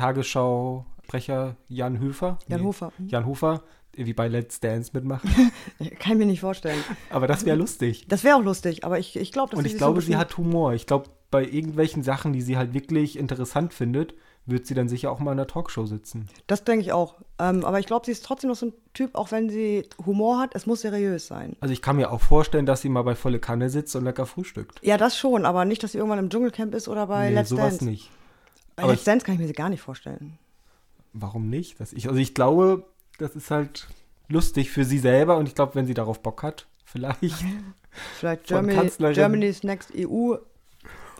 Tagesschau-Sprecher 1.11 1.55
Jan 1.67 1.99
Höfer. 1.99 2.37
Jan 2.47 2.61
Nee, 2.61 2.65
Hofer. 2.65 2.91
hm? 2.97 3.07
Jan 3.07 3.25
Hofer, 3.25 3.63
wie 3.93 4.13
bei 4.13 4.27
Let's 4.27 4.59
Dance 4.59 4.91
mitmachen. 4.93 5.29
Kann 5.99 6.13
ich 6.13 6.17
mir 6.19 6.25
nicht 6.25 6.41
vorstellen. 6.41 6.81
Aber 7.09 7.27
das 7.27 7.45
wäre 7.45 7.57
lustig. 7.57 8.05
Das 8.07 8.23
wäre 8.23 8.37
auch 8.37 8.43
lustig, 8.43 8.83
aber 8.83 8.99
ich, 8.99 9.15
ich 9.17 9.31
glaube, 9.31 9.51
dass 9.51 9.59
Und 9.59 9.65
ich 9.65 9.77
glaube, 9.77 10.01
so 10.01 10.07
sie 10.07 10.17
hat 10.17 10.37
Humor. 10.37 10.73
Ich 10.73 10.85
glaube, 10.85 11.09
bei 11.29 11.45
irgendwelchen 11.45 12.03
Sachen, 12.03 12.33
die 12.33 12.41
sie 12.41 12.57
halt 12.57 12.73
wirklich 12.73 13.17
interessant 13.17 13.73
findet, 13.73 14.13
wird 14.45 14.65
sie 14.65 14.73
dann 14.73 14.89
sicher 14.89 15.11
auch 15.11 15.19
mal 15.19 15.31
in 15.33 15.39
einer 15.39 15.47
Talkshow 15.47 15.85
sitzen. 15.85 16.27
Das 16.47 16.63
denke 16.63 16.81
ich 16.83 16.91
auch. 16.93 17.15
Ähm, 17.37 17.63
aber 17.63 17.79
ich 17.79 17.85
glaube, 17.85 18.05
sie 18.05 18.11
ist 18.11 18.25
trotzdem 18.25 18.49
noch 18.49 18.57
so 18.57 18.67
ein 18.67 18.73
Typ, 18.93 19.15
auch 19.15 19.31
wenn 19.31 19.49
sie 19.49 19.87
Humor 20.03 20.39
hat, 20.39 20.55
es 20.55 20.65
muss 20.65 20.81
seriös 20.81 21.27
sein. 21.27 21.55
Also 21.59 21.71
ich 21.73 21.81
kann 21.81 21.95
mir 21.95 22.11
auch 22.11 22.21
vorstellen, 22.21 22.65
dass 22.65 22.81
sie 22.81 22.89
mal 22.89 23.03
bei 23.03 23.15
volle 23.15 23.39
Kanne 23.39 23.69
sitzt 23.69 23.95
und 23.95 24.03
lecker 24.03 24.25
frühstückt. 24.25 24.79
Ja, 24.81 24.97
das 24.97 25.15
schon, 25.17 25.45
aber 25.45 25.63
nicht, 25.63 25.83
dass 25.83 25.91
sie 25.91 25.99
irgendwann 25.99 26.19
im 26.19 26.29
Dschungelcamp 26.29 26.73
ist 26.73 26.87
oder 26.87 27.07
bei 27.07 27.29
nee, 27.29 27.35
Let's 27.35 27.49
sowas 27.49 27.77
Dance. 27.77 27.85
nicht. 27.85 28.09
Bei 28.75 28.83
Aber 28.83 28.93
Let's 28.93 29.03
Dance 29.03 29.25
kann 29.25 29.35
ich 29.35 29.41
mir 29.41 29.47
sie 29.47 29.53
gar 29.53 29.69
nicht 29.69 29.81
vorstellen. 29.81 30.37
Warum 31.13 31.49
nicht? 31.49 31.79
Das 31.79 31.93
ich, 31.93 32.07
also 32.07 32.19
ich 32.19 32.33
glaube, 32.33 32.85
das 33.17 33.35
ist 33.35 33.51
halt 33.51 33.87
lustig 34.27 34.71
für 34.71 34.85
sie 34.85 34.99
selber 34.99 35.37
und 35.37 35.47
ich 35.47 35.55
glaube, 35.55 35.75
wenn 35.75 35.85
sie 35.85 35.93
darauf 35.93 36.21
Bock 36.21 36.43
hat, 36.43 36.67
vielleicht 36.85 37.45
Vielleicht 38.17 38.45
Germany. 38.45 38.89
Germany's 39.13 39.63
Next 39.63 39.91
EU. 39.95 40.35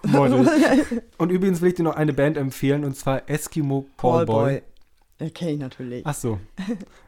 Model. 0.03 1.03
und 1.17 1.29
übrigens 1.29 1.61
will 1.61 1.69
ich 1.69 1.75
dir 1.75 1.83
noch 1.83 1.95
eine 1.95 2.13
Band 2.13 2.37
empfehlen 2.37 2.83
und 2.83 2.95
zwar 2.95 3.29
Eskimo 3.29 3.85
Callboy. 3.97 4.63
Ja, 5.19 5.29
kenne 5.29 5.51
ich 5.51 5.59
natürlich. 5.59 6.05
Ach 6.05 6.15
so. 6.15 6.39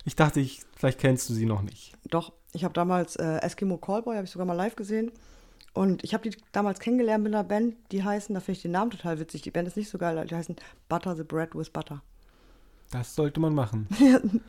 Ich 0.06 0.16
dachte, 0.16 0.40
ich, 0.40 0.62
vielleicht 0.76 1.00
kennst 1.00 1.30
du 1.30 1.34
sie 1.34 1.46
noch 1.46 1.64
nicht. 1.64 1.94
Doch, 2.10 2.34
ich 2.52 2.64
habe 2.64 2.74
damals 2.74 3.16
äh, 3.16 3.38
Eskimo 3.38 3.78
Callboy, 3.78 4.16
habe 4.16 4.26
ich 4.26 4.32
sogar 4.32 4.46
mal 4.46 4.54
live 4.54 4.76
gesehen. 4.76 5.12
Und 5.74 6.04
ich 6.04 6.14
habe 6.14 6.30
die 6.30 6.38
damals 6.52 6.80
kennengelernt 6.80 7.24
mit 7.24 7.34
einer 7.34 7.44
Band, 7.44 7.76
die 7.92 8.04
heißen, 8.04 8.36
da 8.36 8.42
finde 8.42 8.58
ich 8.58 8.62
den 8.62 8.72
Namen 8.72 8.92
total 8.92 9.20
witzig. 9.20 9.42
Die 9.42 9.50
Band 9.50 9.68
ist 9.68 9.76
nicht 9.76 9.90
so 9.90 9.98
geil, 9.98 10.24
die 10.30 10.36
heißen 10.36 10.56
Butter 10.88 11.16
the 11.16 11.24
Bread 11.24 11.56
with 11.56 11.72
Butter. 11.72 12.04
Das 12.92 13.16
sollte 13.16 13.40
man 13.40 13.56
machen. 13.56 13.88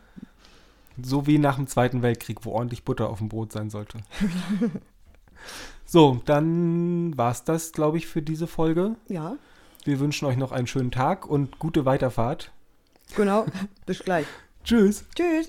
so 1.02 1.26
wie 1.26 1.38
nach 1.38 1.56
dem 1.56 1.66
Zweiten 1.66 2.02
Weltkrieg, 2.02 2.44
wo 2.44 2.52
ordentlich 2.52 2.84
Butter 2.84 3.08
auf 3.08 3.18
dem 3.18 3.28
Brot 3.28 3.52
sein 3.52 3.70
sollte. 3.70 3.98
so, 5.84 6.20
dann 6.24 7.16
war's 7.16 7.44
das, 7.44 7.72
glaube 7.72 7.98
ich, 7.98 8.06
für 8.06 8.22
diese 8.22 8.46
Folge. 8.46 8.96
Ja, 9.08 9.36
Wir 9.84 10.00
wünschen 10.00 10.26
euch 10.26 10.36
noch 10.36 10.52
einen 10.52 10.66
schönen 10.66 10.90
Tag 10.90 11.26
und 11.26 11.58
gute 11.58 11.84
Weiterfahrt. 11.84 12.52
Genau. 13.16 13.46
Bis 13.86 14.00
gleich. 14.00 14.26
Tschüss. 14.64 15.04
Tschüss. 15.14 15.42